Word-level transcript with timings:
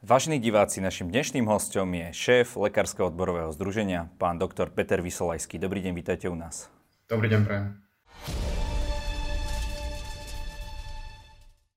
Vážení 0.00 0.40
diváci, 0.40 0.80
našim 0.80 1.12
dnešným 1.12 1.44
hostom 1.44 1.84
je 1.92 2.08
šéf 2.16 2.56
Lekárskeho 2.56 3.12
odborového 3.12 3.52
združenia, 3.52 4.08
pán 4.16 4.40
doktor 4.40 4.72
Peter 4.72 5.04
Vysolajský. 5.04 5.60
Dobrý 5.60 5.84
deň, 5.84 5.92
vítajte 5.92 6.32
u 6.32 6.32
nás. 6.32 6.72
Dobrý 7.04 7.28
deň, 7.28 7.40
prajem. 7.44 7.76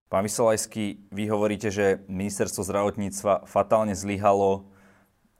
Pán 0.08 0.24
Vysolajský, 0.24 1.12
vy 1.12 1.24
hovoríte, 1.28 1.68
že 1.68 2.00
ministerstvo 2.08 2.64
zdravotníctva 2.64 3.44
fatálne 3.44 3.92
zlyhalo 3.92 4.72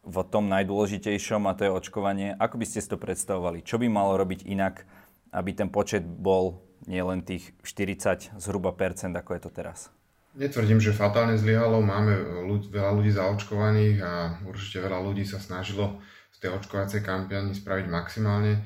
v 0.04 0.16
tom 0.28 0.52
najdôležitejšom 0.52 1.48
a 1.48 1.56
to 1.56 1.64
je 1.64 1.72
očkovanie. 1.72 2.36
Ako 2.36 2.60
by 2.60 2.68
ste 2.68 2.84
si 2.84 2.92
to 2.92 3.00
predstavovali? 3.00 3.64
Čo 3.64 3.80
by 3.80 3.88
malo 3.88 4.20
robiť 4.20 4.44
inak, 4.44 4.84
aby 5.32 5.56
ten 5.56 5.72
počet 5.72 6.04
bol 6.04 6.60
nielen 6.84 7.24
tých 7.24 7.56
40 7.64 8.36
zhruba 8.36 8.76
percent, 8.76 9.16
ako 9.16 9.40
je 9.40 9.42
to 9.48 9.52
teraz? 9.56 9.88
Netvrdím, 10.34 10.82
že 10.82 10.98
fatálne 10.98 11.38
zlyhalo. 11.38 11.78
Máme 11.78 12.18
ľudí, 12.50 12.74
veľa 12.74 12.92
ľudí 12.98 13.14
zaočkovaných 13.14 13.98
a 14.02 14.14
určite 14.50 14.82
veľa 14.82 14.98
ľudí 15.06 15.30
sa 15.30 15.38
snažilo 15.38 16.02
v 16.34 16.38
tej 16.42 16.58
očkovacej 16.58 17.06
kampani 17.06 17.54
spraviť 17.54 17.86
maximálne. 17.86 18.66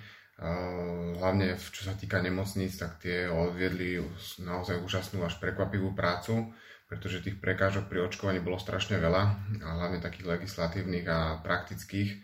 Hlavne 1.19 1.59
čo 1.59 1.83
sa 1.83 1.91
týka 1.91 2.23
nemocníc, 2.23 2.79
tak 2.79 3.03
tie 3.03 3.27
odviedli 3.27 3.99
naozaj 4.47 4.79
úžasnú 4.79 5.19
až 5.27 5.43
prekvapivú 5.43 5.91
prácu, 5.91 6.55
pretože 6.87 7.19
tých 7.19 7.35
prekážok 7.35 7.91
pri 7.91 8.07
očkovaní 8.07 8.39
bolo 8.39 8.55
strašne 8.55 8.95
veľa, 8.95 9.23
a 9.59 9.67
hlavne 9.67 9.99
takých 9.99 10.39
legislatívnych 10.39 11.03
a 11.03 11.43
praktických. 11.43 12.15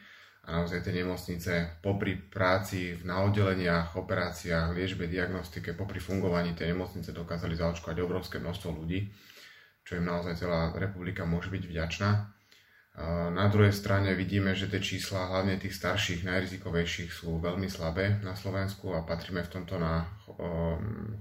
A 0.47 0.63
naozaj 0.63 0.87
tie 0.87 1.03
nemocnice 1.03 1.83
popri 1.83 2.15
práci 2.15 2.95
na 3.03 3.27
oddeleniach, 3.27 3.99
operáciách, 3.99 4.71
liečbe, 4.71 5.11
diagnostike, 5.11 5.75
popri 5.75 5.99
fungovaní 5.99 6.55
tie 6.55 6.71
nemocnice 6.71 7.11
dokázali 7.11 7.59
zaočkovať 7.59 7.97
obrovské 7.99 8.39
množstvo 8.39 8.71
ľudí 8.71 9.11
čo 9.83 9.99
im 9.99 10.07
naozaj 10.07 10.39
celá 10.39 10.71
republika 10.75 11.27
môže 11.27 11.51
byť 11.51 11.63
vďačná. 11.67 12.09
Na 13.33 13.49
druhej 13.49 13.73
strane 13.73 14.13
vidíme, 14.13 14.53
že 14.53 14.69
tie 14.69 14.77
čísla, 14.77 15.25
hlavne 15.25 15.57
tých 15.57 15.73
starších, 15.73 16.29
najrizikovejších, 16.29 17.09
sú 17.09 17.41
veľmi 17.41 17.65
slabé 17.65 18.21
na 18.21 18.37
Slovensku 18.37 18.93
a 18.93 19.01
patríme 19.01 19.41
v 19.41 19.49
tomto 19.49 19.81
na 19.81 20.05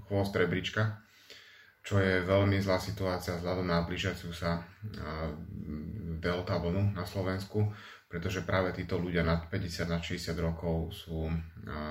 chvost 0.05 0.37
rebríčka, 0.37 1.01
čo 1.81 1.97
je 1.97 2.21
veľmi 2.21 2.61
zlá 2.61 2.77
situácia 2.77 3.35
vzhľadom 3.41 3.65
na 3.65 3.81
blížiaciu 3.83 4.29
sa 4.31 4.61
delta 6.21 6.61
vlnu 6.61 6.93
na 6.93 7.09
Slovensku, 7.09 7.73
pretože 8.05 8.45
práve 8.45 8.69
títo 8.77 9.01
ľudia 9.01 9.25
nad 9.25 9.49
50 9.49 9.89
na 9.89 9.97
60 9.97 10.29
rokov 10.37 10.93
sú 10.93 11.25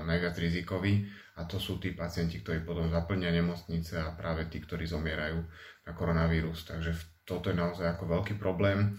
najviac 0.06 0.38
rizikoví 0.38 1.10
a 1.36 1.48
to 1.48 1.56
sú 1.56 1.80
tí 1.80 1.96
pacienti, 1.96 2.44
ktorí 2.44 2.64
potom 2.66 2.92
zaplnia 2.92 3.32
nemocnice 3.32 3.96
a 4.00 4.12
práve 4.12 4.48
tí, 4.52 4.60
ktorí 4.60 4.84
zomierajú 4.84 5.40
na 5.88 5.92
koronavírus. 5.96 6.68
Takže 6.68 6.92
toto 7.24 7.48
je 7.48 7.56
naozaj 7.56 7.96
ako 7.96 8.04
veľký 8.08 8.36
problém 8.36 8.92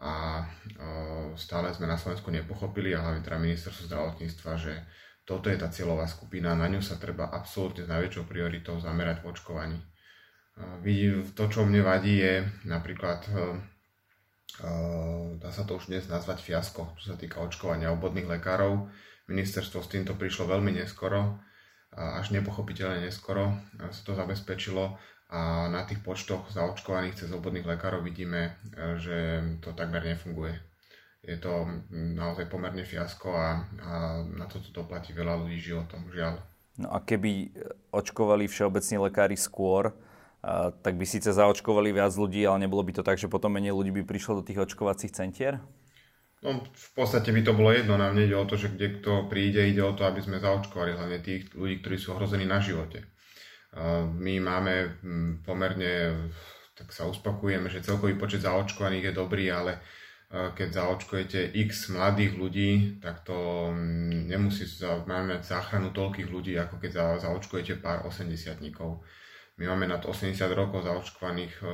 a 0.00 0.46
stále 1.36 1.74
sme 1.74 1.90
na 1.90 1.98
Slovensku 2.00 2.32
nepochopili 2.32 2.94
a 2.94 3.02
hlavne 3.04 3.20
teda 3.20 3.36
ministerstvo 3.42 3.90
zdravotníctva, 3.90 4.52
že 4.56 4.72
toto 5.28 5.46
je 5.52 5.60
tá 5.60 5.68
cieľová 5.70 6.10
skupina, 6.10 6.58
na 6.58 6.66
ňu 6.66 6.82
sa 6.82 6.98
treba 6.98 7.30
absolútne 7.30 7.86
s 7.86 7.92
najväčšou 7.92 8.24
prioritou 8.26 8.80
zamerať 8.80 9.22
v 9.22 9.28
očkovaní. 9.30 9.78
To, 11.36 11.44
čo 11.46 11.64
mne 11.68 11.86
vadí, 11.86 12.18
je 12.18 12.48
napríklad, 12.66 13.28
dá 15.38 15.50
sa 15.52 15.62
to 15.68 15.78
už 15.78 15.92
dnes 15.92 16.08
nazvať 16.10 16.42
fiasko, 16.42 16.96
čo 16.98 17.04
sa 17.14 17.16
týka 17.20 17.38
očkovania 17.38 17.94
obvodných 17.94 18.26
lekárov. 18.26 18.90
Ministerstvo 19.30 19.84
s 19.84 19.92
týmto 19.92 20.18
prišlo 20.18 20.50
veľmi 20.50 20.74
neskoro, 20.82 21.38
až 21.94 22.30
nepochopiteľne 22.30 23.02
neskoro 23.02 23.58
sa 23.90 24.02
to 24.06 24.14
zabezpečilo 24.14 24.94
a 25.30 25.70
na 25.70 25.86
tých 25.86 26.02
počtoch 26.02 26.50
zaočkovaných 26.50 27.14
cez 27.14 27.30
obvodných 27.30 27.62
lekárov 27.62 28.02
vidíme, 28.02 28.58
e, 28.74 28.98
že 28.98 29.18
to 29.62 29.70
takmer 29.78 30.02
nefunguje. 30.02 30.58
Je 31.22 31.38
to 31.38 31.70
naozaj 31.94 32.50
pomerne 32.50 32.82
fiasko 32.82 33.30
a, 33.30 33.62
a 33.78 33.92
na 34.26 34.48
toto 34.50 34.74
doplatí 34.74 35.14
veľa 35.14 35.38
ľudí 35.46 35.60
životom, 35.60 36.10
žiaľ. 36.10 36.42
No 36.80 36.90
a 36.90 36.98
keby 36.98 37.52
očkovali 37.92 38.48
všeobecní 38.48 38.96
lekári 39.04 39.36
skôr, 39.36 39.92
tak 40.80 40.96
by 40.96 41.04
síce 41.04 41.28
zaočkovali 41.28 41.92
viac 41.92 42.16
ľudí, 42.16 42.40
ale 42.48 42.64
nebolo 42.64 42.80
by 42.80 42.96
to 42.96 43.04
tak, 43.04 43.20
že 43.20 43.28
potom 43.28 43.52
menej 43.52 43.76
ľudí 43.76 43.92
by 44.00 44.08
prišlo 44.08 44.40
do 44.40 44.46
tých 44.48 44.64
očkovacích 44.64 45.12
centier? 45.12 45.60
No, 46.40 46.64
v 46.64 46.90
podstate 46.96 47.36
by 47.36 47.44
to 47.44 47.52
bolo 47.52 47.68
jedno, 47.68 48.00
nám 48.00 48.16
nejde 48.16 48.32
o 48.32 48.48
to, 48.48 48.56
že 48.56 48.72
kde 48.72 48.96
kto 48.96 49.28
príde, 49.28 49.60
ide 49.60 49.84
o 49.84 49.92
to, 49.92 50.08
aby 50.08 50.24
sme 50.24 50.40
zaočkovali 50.40 50.96
hlavne 50.96 51.20
tých 51.20 51.52
ľudí, 51.52 51.84
ktorí 51.84 52.00
sú 52.00 52.16
ohrození 52.16 52.48
na 52.48 52.64
živote. 52.64 53.04
My 54.16 54.40
máme 54.40 55.04
mm, 55.04 55.32
pomerne, 55.44 55.92
tak 56.72 56.96
sa 56.96 57.04
uspokujeme, 57.06 57.68
že 57.68 57.84
celkový 57.84 58.16
počet 58.16 58.40
zaočkovaných 58.40 59.12
je 59.12 59.14
dobrý, 59.14 59.52
ale 59.52 59.72
e, 59.76 59.80
keď 60.56 60.68
zaočkujete 60.80 61.54
x 61.54 61.94
mladých 61.94 62.34
ľudí, 62.34 62.70
tak 62.98 63.22
to 63.22 63.70
mm, 63.70 64.26
nemusí 64.26 64.66
mať 65.06 65.44
záchranu 65.44 65.92
toľkých 65.92 66.28
ľudí, 66.32 66.56
ako 66.58 66.82
keď 66.82 67.20
zaočkujete 67.20 67.78
pár 67.78 68.08
80 68.08 68.58
My 69.60 69.64
máme 69.70 69.86
nad 69.86 70.02
80 70.02 70.34
rokov 70.56 70.88
zaočkovaných 70.88 71.62
e, 71.62 71.64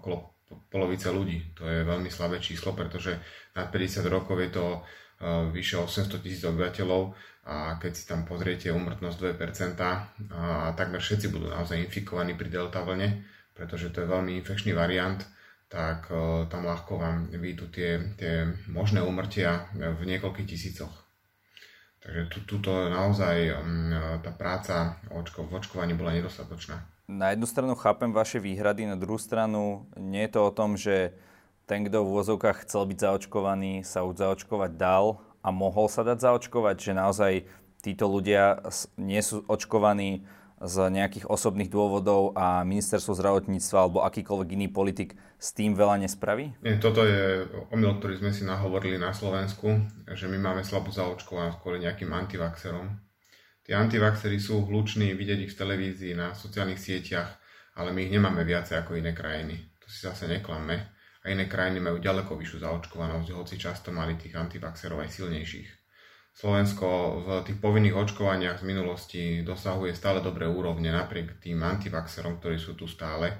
okolo 0.00 0.33
polovice 0.70 1.10
ľudí. 1.10 1.54
To 1.58 1.66
je 1.66 1.86
veľmi 1.86 2.10
slabé 2.10 2.38
číslo, 2.38 2.72
pretože 2.72 3.18
nad 3.54 3.70
50 3.70 4.04
rokov 4.06 4.36
je 4.40 4.50
to 4.50 4.66
e, 4.70 4.80
vyše 5.50 5.78
800 5.80 6.22
tisíc 6.22 6.42
obyvateľov 6.44 7.14
a 7.44 7.76
keď 7.76 7.92
si 7.92 8.04
tam 8.08 8.24
pozriete 8.24 8.72
umrtnosť 8.72 9.36
2% 9.36 9.76
a 10.32 10.72
takmer 10.72 11.00
všetci 11.00 11.28
budú 11.28 11.52
naozaj 11.52 11.76
infikovaní 11.76 12.32
pri 12.32 12.48
delta 12.48 12.80
vlne, 12.80 13.20
pretože 13.52 13.92
to 13.92 14.00
je 14.00 14.08
veľmi 14.08 14.40
infekčný 14.40 14.72
variant, 14.72 15.20
tak 15.68 16.08
e, 16.08 16.48
tam 16.48 16.64
ľahko 16.64 16.92
vám 16.96 17.16
výjdu 17.34 17.64
tie, 17.68 17.90
tie 18.16 18.48
možné 18.70 19.04
umrtia 19.04 19.68
v 19.74 20.06
niekoľkých 20.06 20.48
tisícoch. 20.48 20.92
Takže 22.04 22.22
tu, 22.28 22.38
tuto 22.44 22.92
naozaj 22.92 23.48
tá 24.20 24.28
práca 24.36 25.00
v 25.08 25.56
očkovaní 25.56 25.96
bola 25.96 26.12
nedostatočná. 26.12 26.93
Na 27.04 27.36
jednu 27.36 27.44
stranu 27.44 27.76
chápem 27.76 28.08
vaše 28.12 28.40
výhrady, 28.40 28.88
na 28.88 28.96
druhú 28.96 29.20
stranu 29.20 29.84
nie 30.00 30.24
je 30.24 30.32
to 30.32 30.40
o 30.40 30.54
tom, 30.56 30.72
že 30.72 31.12
ten, 31.68 31.84
kto 31.84 32.00
v 32.00 32.10
úvozovkách 32.16 32.64
chcel 32.64 32.88
byť 32.88 32.98
zaočkovaný, 33.00 33.84
sa 33.84 34.08
už 34.08 34.24
zaočkovať 34.24 34.72
dal 34.80 35.20
a 35.44 35.52
mohol 35.52 35.92
sa 35.92 36.00
dať 36.00 36.24
zaočkovať, 36.24 36.76
že 36.80 36.92
naozaj 36.96 37.32
títo 37.84 38.08
ľudia 38.08 38.64
nie 38.96 39.20
sú 39.20 39.44
očkovaní 39.44 40.24
z 40.64 40.76
nejakých 40.88 41.28
osobných 41.28 41.68
dôvodov 41.68 42.32
a 42.32 42.64
ministerstvo 42.64 43.12
zdravotníctva 43.12 43.78
alebo 43.84 44.00
akýkoľvek 44.08 44.48
iný 44.56 44.72
politik 44.72 45.12
s 45.36 45.52
tým 45.52 45.76
veľa 45.76 46.08
nespraví? 46.08 46.56
Toto 46.80 47.04
je 47.04 47.44
omyl, 47.68 48.00
ktorý 48.00 48.16
sme 48.24 48.32
si 48.32 48.48
nahovorili 48.48 48.96
na 48.96 49.12
Slovensku, 49.12 49.76
že 50.08 50.24
my 50.24 50.40
máme 50.40 50.64
slabú 50.64 50.88
zaočkovanosť 50.88 51.60
kvôli 51.60 51.84
nejakým 51.84 52.08
antivaxerom. 52.08 52.96
Tí 53.64 53.72
antivaxery 53.72 54.36
sú 54.36 54.68
hluční, 54.68 55.16
vidieť 55.16 55.48
ich 55.48 55.52
v 55.56 55.60
televízii, 55.64 56.12
na 56.12 56.36
sociálnych 56.36 56.76
sieťach, 56.76 57.32
ale 57.80 57.96
my 57.96 58.04
ich 58.04 58.12
nemáme 58.12 58.44
viacej 58.44 58.84
ako 58.84 59.00
iné 59.00 59.16
krajiny. 59.16 59.56
To 59.80 59.88
si 59.88 60.04
zase 60.04 60.28
neklamme 60.28 60.76
a 61.24 61.32
iné 61.32 61.48
krajiny 61.48 61.80
majú 61.80 61.96
ďaleko 61.96 62.36
vyššiu 62.36 62.60
zaočkovanosť, 62.60 63.32
hoci 63.32 63.56
často 63.56 63.88
mali 63.88 64.20
tých 64.20 64.36
antivaxerov 64.36 65.00
aj 65.00 65.16
silnejších. 65.16 65.68
Slovensko 66.34 66.86
v 67.24 67.28
tých 67.48 67.58
povinných 67.62 67.96
očkovaniach 67.96 68.60
z 68.60 68.64
minulosti 68.68 69.22
dosahuje 69.40 69.96
stále 69.96 70.20
dobré 70.20 70.44
úrovne 70.44 70.92
napriek 70.92 71.40
tým 71.40 71.64
antivaxerom, 71.64 72.42
ktorí 72.42 72.60
sú 72.60 72.76
tu 72.76 72.84
stále. 72.84 73.32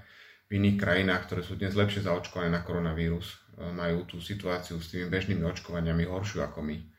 V 0.49 0.57
iných 0.57 0.81
krajinách, 0.81 1.29
ktoré 1.29 1.43
sú 1.45 1.61
dnes 1.61 1.77
lepšie 1.77 2.07
zaočkované 2.07 2.49
na 2.49 2.65
koronavírus, 2.65 3.45
majú 3.61 4.09
tú 4.09 4.25
situáciu 4.25 4.81
s 4.81 4.89
tými 4.89 5.11
bežnými 5.11 5.45
očkovaniami 5.45 6.09
horšiu 6.09 6.47
ako 6.47 6.65
my. 6.65 6.94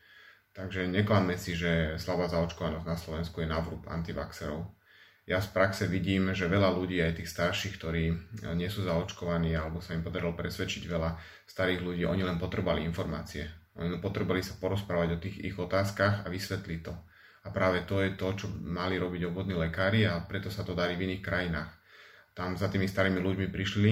Takže 0.56 0.88
neklamme 0.88 1.36
si, 1.36 1.52
že 1.52 2.00
slabá 2.00 2.32
zaočkovanosť 2.32 2.88
na 2.88 2.96
Slovensku 2.96 3.44
je 3.44 3.52
navrúb 3.52 3.84
antivaxerov 3.92 4.76
ja 5.26 5.42
z 5.42 5.50
praxe 5.50 5.90
vidím, 5.90 6.38
že 6.38 6.46
veľa 6.46 6.70
ľudí, 6.70 7.02
aj 7.02 7.18
tých 7.18 7.34
starších, 7.34 7.82
ktorí 7.82 8.04
e, 8.14 8.16
nie 8.54 8.70
sú 8.70 8.86
zaočkovaní 8.86 9.58
alebo 9.58 9.82
sa 9.82 9.98
im 9.98 10.06
podarilo 10.06 10.38
presvedčiť 10.38 10.86
veľa 10.86 11.18
starých 11.50 11.82
ľudí, 11.82 12.06
oni 12.06 12.22
len 12.22 12.38
potrebovali 12.38 12.86
informácie. 12.86 13.50
Oni 13.74 13.98
len 13.98 14.02
potrebovali 14.06 14.46
sa 14.46 14.54
porozprávať 14.62 15.18
o 15.18 15.22
tých 15.22 15.42
ich 15.42 15.58
otázkach 15.58 16.24
a 16.24 16.28
vysvetliť 16.30 16.80
to. 16.86 16.94
A 17.46 17.50
práve 17.50 17.90
to 17.90 18.06
je 18.06 18.14
to, 18.14 18.46
čo 18.46 18.46
mali 18.54 19.02
robiť 19.02 19.26
obvodní 19.26 19.58
lekári 19.58 20.06
a 20.06 20.22
preto 20.22 20.54
sa 20.54 20.62
to 20.62 20.78
darí 20.78 20.94
v 20.94 21.10
iných 21.10 21.26
krajinách. 21.26 21.74
Tam 22.38 22.54
za 22.54 22.70
tými 22.70 22.86
starými 22.86 23.18
ľuďmi 23.18 23.48
prišli, 23.50 23.90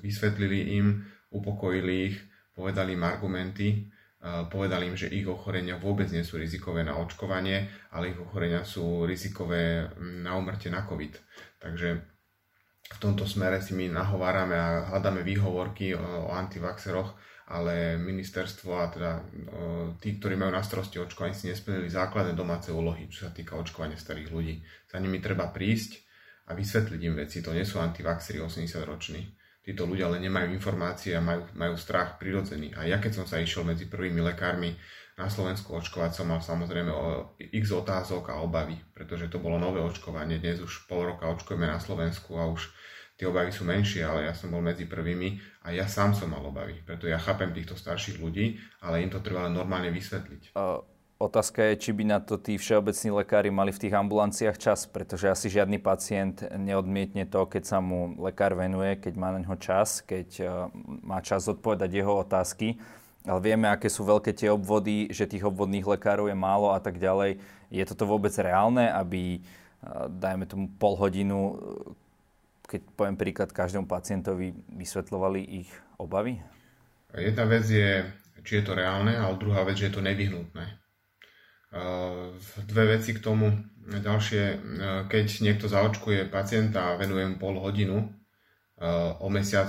vysvetlili 0.00 0.80
im, 0.80 1.04
upokojili 1.28 1.94
ich, 2.08 2.16
povedali 2.56 2.96
im 2.96 3.04
argumenty 3.04 3.84
povedali 4.20 4.92
im, 4.92 4.96
že 5.00 5.08
ich 5.08 5.24
ochorenia 5.24 5.80
vôbec 5.80 6.12
nie 6.12 6.20
sú 6.20 6.36
rizikové 6.36 6.84
na 6.84 7.00
očkovanie, 7.00 7.72
ale 7.96 8.12
ich 8.12 8.20
ochorenia 8.20 8.68
sú 8.68 9.08
rizikové 9.08 9.88
mm, 9.88 10.28
na 10.28 10.36
umrtie 10.36 10.68
na 10.68 10.84
COVID. 10.84 11.16
Takže 11.56 11.88
v 12.90 12.98
tomto 13.00 13.24
smere 13.24 13.64
si 13.64 13.72
my 13.72 13.88
nahovárame 13.88 14.56
a 14.60 14.92
hľadáme 14.92 15.24
výhovorky 15.24 15.96
o, 15.96 16.28
o 16.28 16.30
antivaxeroch, 16.36 17.16
ale 17.50 17.96
ministerstvo 17.96 18.70
a 18.76 18.86
teda 18.92 19.10
o, 19.16 19.22
tí, 19.96 20.20
ktorí 20.20 20.36
majú 20.36 20.52
na 20.52 20.60
starosti 20.60 21.00
očkovanie, 21.00 21.32
si 21.32 21.48
nesplnili 21.48 21.88
základné 21.88 22.36
domáce 22.36 22.68
úlohy, 22.68 23.08
čo 23.08 23.24
sa 23.24 23.32
týka 23.32 23.56
očkovania 23.56 23.96
starých 23.96 24.28
ľudí. 24.28 24.60
Za 24.84 25.00
nimi 25.00 25.24
treba 25.24 25.48
prísť 25.48 25.96
a 26.50 26.54
vysvetliť 26.54 27.00
im 27.08 27.14
veci. 27.16 27.40
To 27.40 27.56
nie 27.56 27.64
sú 27.64 27.80
antivaxery 27.80 28.36
80 28.36 28.84
roční. 28.84 29.24
Títo 29.60 29.84
ľudia 29.84 30.08
len 30.08 30.24
nemajú 30.24 30.56
informácie 30.56 31.12
a 31.12 31.20
majú, 31.20 31.44
majú 31.52 31.74
strach 31.76 32.16
prirodzený. 32.16 32.72
A 32.74 32.88
ja 32.88 32.96
keď 32.96 33.22
som 33.22 33.26
sa 33.28 33.40
išiel 33.40 33.62
medzi 33.64 33.86
prvými 33.86 34.24
lekármi 34.24 34.72
na 35.20 35.28
Slovensku 35.28 35.76
očkovať, 35.76 36.16
som 36.16 36.32
mal 36.32 36.40
samozrejme 36.40 36.88
o 36.88 37.36
x 37.36 37.76
otázok 37.76 38.32
a 38.32 38.40
obavy, 38.40 38.80
pretože 38.96 39.28
to 39.28 39.36
bolo 39.36 39.60
nové 39.60 39.84
očkovanie. 39.84 40.40
Dnes 40.40 40.64
už 40.64 40.88
pol 40.88 41.12
roka 41.12 41.28
očkujeme 41.28 41.68
na 41.68 41.76
Slovensku 41.76 42.40
a 42.40 42.48
už 42.48 42.72
tie 43.20 43.28
obavy 43.28 43.52
sú 43.52 43.68
menšie, 43.68 44.00
ale 44.00 44.24
ja 44.24 44.32
som 44.32 44.48
bol 44.48 44.64
medzi 44.64 44.88
prvými 44.88 45.36
a 45.68 45.76
ja 45.76 45.84
sám 45.84 46.16
som 46.16 46.32
mal 46.32 46.40
obavy. 46.40 46.80
Preto 46.80 47.04
ja 47.04 47.20
chápem 47.20 47.52
týchto 47.52 47.76
starších 47.76 48.16
ľudí, 48.16 48.56
ale 48.80 49.04
im 49.04 49.12
to 49.12 49.20
treba 49.20 49.44
normálne 49.52 49.92
vysvetliť. 49.92 50.56
Uh, 50.56 50.80
otázka 51.20 51.60
je, 51.70 51.74
či 51.76 51.90
by 51.92 52.04
na 52.08 52.18
to 52.18 52.40
tí 52.40 52.56
všeobecní 52.56 53.12
lekári 53.12 53.52
mali 53.52 53.70
v 53.70 53.82
tých 53.86 53.92
ambulanciách 53.92 54.56
čas, 54.56 54.88
pretože 54.88 55.28
asi 55.28 55.52
žiadny 55.52 55.76
pacient 55.76 56.40
neodmietne 56.56 57.28
to, 57.28 57.44
keď 57.44 57.62
sa 57.68 57.78
mu 57.84 58.16
lekár 58.16 58.56
venuje, 58.56 58.96
keď 58.96 59.14
má 59.20 59.28
na 59.36 59.44
ňo 59.44 59.60
čas, 59.60 60.00
keď 60.00 60.28
uh, 60.40 60.48
má 61.04 61.20
čas 61.20 61.44
odpovedať 61.44 61.92
jeho 61.92 62.24
otázky. 62.24 62.80
Ale 63.28 63.36
vieme, 63.44 63.68
aké 63.68 63.92
sú 63.92 64.08
veľké 64.08 64.32
tie 64.32 64.48
obvody, 64.48 65.12
že 65.12 65.28
tých 65.28 65.44
obvodných 65.44 65.84
lekárov 65.84 66.32
je 66.32 66.36
málo 66.40 66.72
a 66.72 66.80
tak 66.80 66.96
ďalej. 66.96 67.36
Je 67.68 67.84
toto 67.84 68.08
vôbec 68.08 68.32
reálne, 68.40 68.88
aby, 68.88 69.44
uh, 69.84 70.08
dajme 70.08 70.48
tomu 70.48 70.72
pol 70.80 70.96
hodinu 70.96 71.60
keď 72.70 72.86
poviem 72.94 73.18
príklad, 73.18 73.50
každému 73.50 73.90
pacientovi 73.90 74.54
vysvetľovali 74.70 75.42
ich 75.42 75.70
obavy? 75.98 76.38
Jedna 77.10 77.42
vec 77.50 77.66
je, 77.66 78.06
či 78.46 78.62
je 78.62 78.64
to 78.64 78.78
reálne, 78.78 79.10
ale 79.10 79.34
druhá 79.42 79.66
vec, 79.66 79.74
že 79.74 79.90
je 79.90 79.98
to 79.98 80.06
nevyhnutné. 80.06 80.79
Dve 82.66 82.84
veci 82.98 83.14
k 83.14 83.22
tomu. 83.22 83.54
Ďalšie, 83.90 84.42
keď 85.10 85.26
niekto 85.42 85.66
zaočkuje 85.66 86.30
pacienta 86.30 86.94
a 86.94 86.98
venuje 86.98 87.26
mu 87.26 87.36
pol 87.42 87.58
hodinu, 87.58 88.06
o 89.18 89.26
mesiac, 89.28 89.66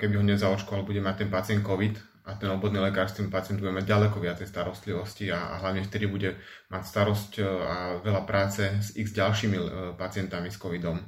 keby 0.00 0.14
ho 0.16 0.24
nezaočkoval, 0.24 0.84
bude 0.84 1.04
mať 1.04 1.24
ten 1.24 1.30
pacient 1.30 1.60
COVID 1.60 2.24
a 2.24 2.36
ten 2.40 2.48
obvodný 2.48 2.80
lekár 2.80 3.08
s 3.08 3.16
tým 3.20 3.28
pacientom 3.28 3.68
bude 3.68 3.76
mať 3.76 3.86
ďaleko 3.88 4.16
viacej 4.16 4.46
starostlivosti 4.48 5.28
a, 5.32 5.54
a 5.56 5.64
hlavne 5.64 5.84
vtedy 5.84 6.08
bude 6.08 6.40
mať 6.72 6.82
starosť 6.84 7.32
a 7.44 7.76
veľa 8.00 8.22
práce 8.24 8.64
s 8.64 8.96
x 8.96 9.12
ďalšími 9.12 9.56
pacientami 9.96 10.48
s 10.48 10.60
COVIDom 10.60 11.00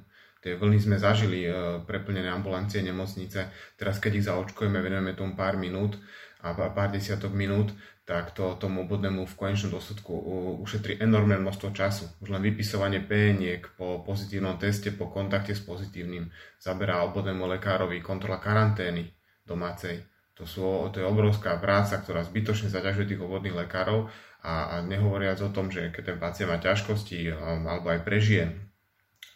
Tie 0.42 0.58
vlny 0.58 0.78
sme 0.82 0.98
zažili, 0.98 1.46
preplnené 1.86 2.26
ambulancie, 2.26 2.82
nemocnice. 2.82 3.46
Teraz, 3.78 4.02
keď 4.02 4.12
ich 4.18 4.26
zaočkujeme, 4.26 4.82
venujeme 4.82 5.14
tomu 5.14 5.38
pár 5.38 5.54
minút 5.54 5.94
a 6.42 6.50
pár 6.50 6.90
desiatok 6.90 7.30
minút, 7.30 7.70
tak 8.02 8.34
to 8.34 8.58
tomu 8.58 8.82
obvodnému 8.82 9.22
v 9.30 9.38
konečnom 9.38 9.78
dôsledku 9.78 10.10
ušetrí 10.58 10.98
enormné 10.98 11.38
množstvo 11.38 11.70
času. 11.70 12.10
Už 12.18 12.34
len 12.34 12.42
vypisovanie 12.42 12.98
peniek 12.98 13.62
po 13.78 14.02
pozitívnom 14.02 14.58
teste, 14.58 14.90
po 14.90 15.06
kontakte 15.06 15.54
s 15.54 15.62
pozitívnym 15.62 16.26
zaberá 16.58 17.06
obvodnému 17.06 17.46
lekárovi 17.46 18.02
kontrola 18.02 18.42
karantény 18.42 19.06
domácej. 19.46 20.02
To, 20.34 20.48
sú, 20.48 20.90
to 20.90 20.98
je 20.98 21.06
obrovská 21.06 21.60
práca, 21.62 22.02
ktorá 22.02 22.26
zbytočne 22.26 22.72
zaťažuje 22.72 23.14
tých 23.14 23.22
obvodných 23.22 23.54
lekárov 23.54 24.10
a, 24.42 24.74
a 24.74 24.74
nehovoriac 24.82 25.38
o 25.38 25.54
tom, 25.54 25.70
že 25.70 25.94
keď 25.94 26.02
ten 26.02 26.18
pacient 26.18 26.50
má 26.50 26.58
ťažkosti 26.58 27.30
alebo 27.30 27.86
aj 27.86 28.02
prežije 28.02 28.72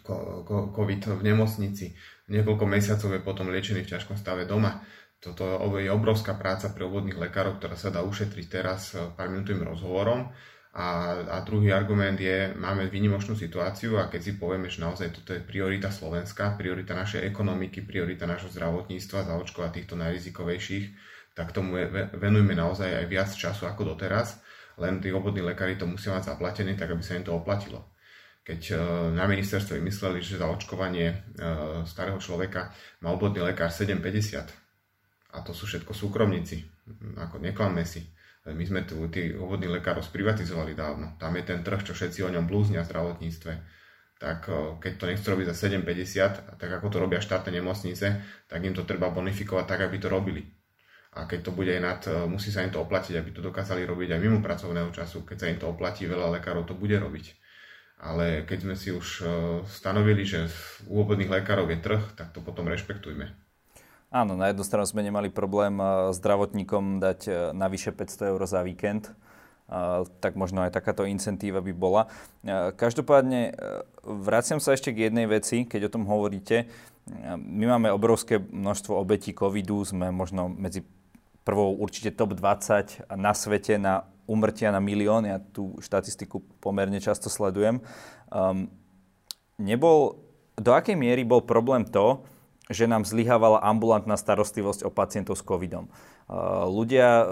COVID 0.06 1.02
v 1.18 1.22
nemocnici. 1.22 1.94
Niekoľko 2.26 2.64
mesiacov 2.66 3.10
je 3.14 3.22
potom 3.22 3.46
liečený 3.50 3.86
v 3.86 3.90
ťažkom 3.94 4.18
stave 4.18 4.46
doma. 4.46 4.82
Toto 5.16 5.58
je 5.80 5.90
obrovská 5.90 6.36
práca 6.36 6.70
pre 6.70 6.84
obvodných 6.84 7.16
lekárov, 7.16 7.58
ktorá 7.58 7.74
sa 7.74 7.88
dá 7.88 8.04
ušetriť 8.04 8.46
teraz 8.46 8.94
pár 9.16 9.32
minútovým 9.32 9.64
rozhovorom. 9.64 10.28
A, 10.76 11.16
a 11.24 11.40
druhý 11.40 11.72
argument 11.72 12.20
je, 12.20 12.52
máme 12.52 12.92
výnimočnú 12.92 13.32
situáciu 13.32 13.96
a 13.96 14.12
keď 14.12 14.20
si 14.20 14.32
povieme, 14.36 14.68
že 14.68 14.84
naozaj 14.84 15.08
toto 15.08 15.32
je 15.32 15.40
priorita 15.40 15.88
Slovenska, 15.88 16.52
priorita 16.52 16.92
našej 16.92 17.24
ekonomiky, 17.32 17.80
priorita 17.80 18.28
našho 18.28 18.52
zdravotníctva, 18.52 19.24
zaočkovať 19.24 19.70
týchto 19.72 19.96
najrizikovejších, 19.96 20.86
tak 21.32 21.56
tomu 21.56 21.80
venujeme 22.20 22.52
naozaj 22.52 22.92
aj 22.92 23.06
viac 23.08 23.32
času 23.32 23.64
ako 23.64 23.96
doteraz, 23.96 24.36
len 24.76 25.00
tí 25.00 25.08
obvodní 25.16 25.40
lekári 25.40 25.80
to 25.80 25.88
musia 25.88 26.12
mať 26.12 26.36
zaplatené, 26.36 26.76
tak 26.76 26.92
aby 26.92 27.00
sa 27.00 27.16
im 27.16 27.24
to 27.24 27.32
oplatilo 27.32 27.96
keď 28.46 28.62
e, 28.70 28.74
na 29.18 29.26
ministerstve 29.26 29.82
mysleli, 29.82 30.22
že 30.22 30.38
za 30.38 30.46
očkovanie 30.46 31.10
e, 31.10 31.16
starého 31.82 32.22
človeka 32.22 32.70
má 33.02 33.10
obvodný 33.10 33.42
lekár 33.42 33.74
7,50 33.74 34.65
a 35.37 35.44
to 35.44 35.53
sú 35.53 35.69
všetko 35.69 35.93
súkromníci, 35.93 36.65
ako 37.21 37.37
neklamme 37.44 37.85
si. 37.85 38.09
My 38.47 38.62
sme 38.62 38.87
tu 38.87 38.97
tí 39.11 39.35
obvodní 39.35 39.67
lekárov 39.69 40.00
sprivatizovali 40.00 40.73
dávno. 40.73 41.19
Tam 41.19 41.35
je 41.35 41.44
ten 41.44 41.61
trh, 41.67 41.83
čo 41.83 41.93
všetci 41.93 42.23
o 42.23 42.31
ňom 42.31 42.47
blúznia 42.47 42.87
v 42.87 42.91
zdravotníctve. 42.94 43.53
Tak 44.23 44.38
e, 44.47 44.79
keď 44.79 44.93
to 45.03 45.05
nechcú 45.11 45.27
robiť 45.35 45.47
za 45.50 45.67
7,50, 45.67 46.55
tak 46.55 46.71
ako 46.71 46.87
to 46.88 47.03
robia 47.03 47.19
štátne 47.19 47.50
nemocnice, 47.59 48.06
tak 48.47 48.61
im 48.62 48.71
to 48.71 48.87
treba 48.87 49.11
bonifikovať 49.11 49.67
tak, 49.67 49.81
aby 49.91 49.99
to 49.99 50.06
robili. 50.06 50.47
A 51.19 51.27
keď 51.27 51.50
to 51.50 51.50
bude 51.50 51.75
aj 51.75 51.83
nad, 51.83 52.00
musí 52.31 52.55
sa 52.55 52.62
im 52.62 52.71
to 52.71 52.79
oplatiť, 52.79 53.19
aby 53.19 53.35
to 53.35 53.43
dokázali 53.43 53.83
robiť 53.83 54.15
aj 54.15 54.21
mimo 54.23 54.38
pracovného 54.38 54.94
času. 54.94 55.27
Keď 55.27 55.37
sa 55.37 55.50
im 55.50 55.59
to 55.59 55.67
oplatí, 55.67 56.06
veľa 56.06 56.38
lekárov 56.38 56.71
to 56.71 56.79
bude 56.79 56.94
robiť 56.94 57.35
ale 57.97 58.44
keď 58.44 58.59
sme 58.61 58.77
si 58.77 58.93
už 58.93 59.09
e, 59.21 59.27
stanovili, 59.65 60.29
že 60.29 60.53
u 60.85 61.00
obvodných 61.00 61.33
lekárov 61.33 61.73
je 61.73 61.79
trh, 61.81 62.03
tak 62.12 62.37
to 62.37 62.44
potom 62.44 62.69
rešpektujme. 62.69 63.45
Áno, 64.16 64.32
na 64.32 64.48
jednu 64.48 64.64
stranu 64.64 64.88
sme 64.88 65.04
nemali 65.04 65.28
problém 65.28 65.76
e, 65.76 65.84
zdravotníkom 66.16 67.04
dať 67.04 67.20
e, 67.28 67.32
navyše 67.52 67.92
500 67.92 68.32
eur 68.32 68.40
za 68.48 68.64
víkend, 68.64 69.12
tak 70.22 70.38
možno 70.38 70.62
aj 70.62 70.78
takáto 70.78 71.02
incentíva 71.02 71.58
by 71.58 71.74
bola. 71.74 72.06
Každopádne 72.78 73.50
vraciam 74.06 74.62
sa 74.62 74.78
ešte 74.78 74.94
k 74.94 75.10
jednej 75.10 75.26
veci, 75.26 75.66
keď 75.66 75.90
o 75.90 75.92
tom 75.98 76.06
hovoríte. 76.06 76.70
My 77.34 77.74
máme 77.74 77.90
obrovské 77.90 78.38
množstvo 78.38 78.94
obetí 78.94 79.34
covidu, 79.34 79.82
sme 79.82 80.14
možno 80.14 80.46
medzi 80.46 80.86
prvou 81.42 81.74
určite 81.82 82.14
top 82.14 82.38
20 82.38 83.10
na 83.18 83.34
svete 83.34 83.74
na 83.74 84.06
umrtia 84.30 84.70
na 84.70 84.78
milión, 84.78 85.26
ja 85.26 85.42
tú 85.42 85.74
štatistiku 85.82 86.42
pomerne 86.62 87.02
často 87.02 87.26
sledujem. 87.26 87.82
Um, 88.30 88.70
nebol, 89.58 90.22
do 90.54 90.74
akej 90.74 90.94
miery 90.94 91.26
bol 91.26 91.42
problém 91.42 91.82
to, 91.86 92.22
že 92.66 92.90
nám 92.90 93.06
zlyhávala 93.06 93.62
ambulantná 93.62 94.18
starostlivosť 94.18 94.86
o 94.86 94.90
pacientov 94.90 95.38
s 95.38 95.46
covidom. 95.46 95.86
Uh, 96.26 96.66
ľudia 96.66 97.22
uh, 97.22 97.26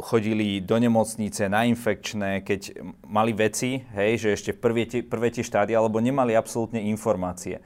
chodili 0.00 0.64
do 0.64 0.80
nemocnice 0.80 1.52
na 1.52 1.68
infekčné, 1.68 2.40
keď 2.40 2.80
mali 3.04 3.36
veci, 3.36 3.84
hej, 3.92 4.16
že 4.16 4.28
ešte 4.32 4.50
prvé 4.56 4.88
tie, 4.88 5.04
prvé 5.04 5.28
tie 5.28 5.44
štády, 5.44 5.76
alebo 5.76 6.00
nemali 6.00 6.32
absolútne 6.32 6.80
informácie. 6.88 7.60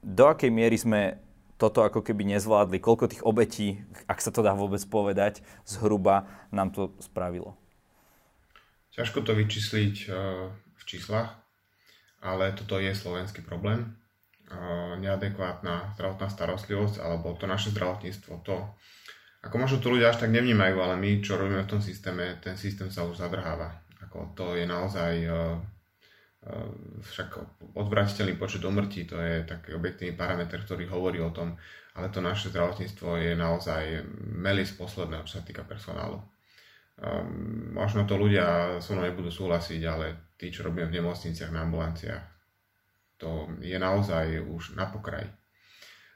Do 0.00 0.32
akej 0.32 0.48
miery 0.48 0.80
sme 0.80 1.26
toto 1.56 1.84
ako 1.84 2.04
keby 2.04 2.36
nezvládli? 2.36 2.80
Koľko 2.80 3.08
tých 3.08 3.24
obetí, 3.24 3.80
ak 4.04 4.20
sa 4.20 4.28
to 4.32 4.44
dá 4.44 4.52
vôbec 4.52 4.80
povedať, 4.88 5.40
zhruba 5.64 6.28
nám 6.52 6.72
to 6.72 6.92
spravilo? 7.00 7.56
Ťažko 8.96 9.24
to 9.24 9.32
vyčísliť 9.36 9.96
eh, 10.08 10.14
v 10.52 10.82
číslach, 10.88 11.36
ale 12.20 12.52
toto 12.56 12.80
je 12.80 12.92
slovenský 12.92 13.44
problém. 13.44 13.96
Neadekvátna 15.02 15.98
zdravotná 15.98 16.30
starostlivosť 16.30 17.02
alebo 17.02 17.34
to 17.34 17.50
naše 17.50 17.74
zdravotníctvo, 17.74 18.32
to 18.46 18.62
ako 19.46 19.62
možno 19.62 19.78
to 19.78 19.94
ľudia 19.94 20.10
až 20.10 20.26
tak 20.26 20.34
nevnímajú, 20.34 20.74
ale 20.82 20.98
my, 20.98 21.22
čo 21.22 21.38
robíme 21.38 21.62
v 21.62 21.70
tom 21.70 21.82
systéme, 21.82 22.38
ten 22.42 22.58
systém 22.58 22.90
sa 22.90 23.06
už 23.06 23.22
zadrháva. 23.22 23.78
Ako 24.02 24.34
to 24.34 24.58
je 24.58 24.66
naozaj 24.66 25.12
eh, 25.22 25.58
však 27.02 27.28
odvratiteľný 27.74 28.38
počet 28.38 28.62
umrtí, 28.62 29.06
to 29.06 29.18
je 29.18 29.42
taký 29.46 29.74
objektívny 29.74 30.14
parameter, 30.14 30.62
ktorý 30.62 30.86
hovorí 30.86 31.18
o 31.18 31.34
tom, 31.34 31.58
ale 31.98 32.10
to 32.14 32.22
naše 32.22 32.54
zdravotníctvo 32.54 33.18
je 33.18 33.32
naozaj 33.34 33.82
melis 34.34 34.70
posledného, 34.74 35.26
čo 35.26 35.42
sa 35.42 35.46
týka 35.46 35.66
personálu. 35.66 36.22
Um, 36.96 37.76
možno 37.76 38.08
to 38.08 38.16
ľudia 38.16 38.78
so 38.80 38.96
mnou 38.96 39.04
nebudú 39.04 39.28
súhlasiť, 39.28 39.80
ale 39.84 40.32
tí, 40.38 40.48
čo 40.48 40.64
robíme 40.64 40.88
v 40.88 40.96
nemocniciach, 41.02 41.52
na 41.52 41.66
ambulanciách, 41.68 42.24
to 43.16 43.48
je 43.64 43.76
naozaj 43.76 44.44
už 44.44 44.76
na 44.76 44.88
pokraji. 44.88 45.28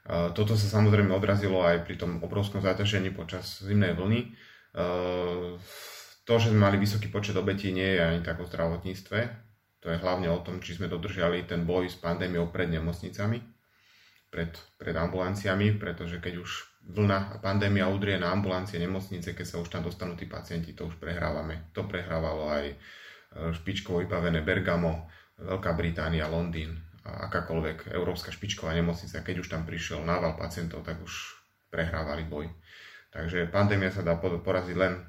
Uh, 0.01 0.33
toto 0.33 0.57
sa 0.57 0.65
samozrejme 0.65 1.13
odrazilo 1.13 1.61
aj 1.61 1.85
pri 1.85 1.97
tom 1.97 2.17
obrovskom 2.25 2.61
zaťažení 2.61 3.13
počas 3.13 3.61
zimnej 3.61 3.93
vlny. 3.93 4.33
Uh, 4.73 5.61
to, 6.25 6.33
že 6.41 6.49
sme 6.49 6.65
mali 6.65 6.77
vysoký 6.81 7.09
počet 7.13 7.37
obetí, 7.37 7.69
nie 7.69 7.97
je 7.97 8.01
ani 8.01 8.21
tak 8.25 8.41
o 8.41 8.49
zdravotníctve. 8.49 9.19
To 9.81 9.87
je 9.89 9.97
hlavne 10.01 10.29
o 10.29 10.41
tom, 10.41 10.61
či 10.61 10.77
sme 10.77 10.89
dodržali 10.89 11.45
ten 11.49 11.65
boj 11.65 11.89
s 11.89 11.97
pandémiou 11.97 12.53
pred 12.53 12.69
nemocnicami, 12.69 13.41
pred, 14.29 14.53
pred 14.77 14.93
ambulanciami, 14.93 15.81
pretože 15.81 16.21
keď 16.21 16.33
už 16.37 16.49
vlna 16.85 17.33
a 17.33 17.35
pandémia 17.41 17.89
udrie 17.89 18.17
na 18.21 18.33
ambulancie, 18.33 18.77
nemocnice, 18.77 19.33
keď 19.33 19.45
sa 19.45 19.57
už 19.57 19.69
tam 19.73 19.85
dostanú 19.85 20.13
tí 20.13 20.29
pacienti, 20.29 20.77
to 20.77 20.85
už 20.85 21.01
prehrávame. 21.01 21.73
To 21.73 21.85
prehrávalo 21.85 22.49
aj 22.49 22.65
e, 22.69 22.75
špičkovo 23.53 24.05
vybavené 24.05 24.45
Bergamo, 24.45 25.09
Veľká 25.41 25.73
Británia, 25.73 26.29
Londýn 26.29 26.90
akákoľvek 27.05 27.93
európska 27.97 28.29
špičková 28.29 28.77
nemocnica. 28.77 29.25
Keď 29.25 29.35
už 29.41 29.47
tam 29.49 29.65
prišiel 29.65 30.05
nával 30.05 30.37
pacientov, 30.37 30.85
tak 30.85 31.01
už 31.01 31.37
prehrávali 31.73 32.27
boj. 32.27 32.45
Takže 33.11 33.49
pandémia 33.49 33.91
sa 33.91 34.05
dá 34.05 34.15
poraziť 34.19 34.75
len 34.77 35.01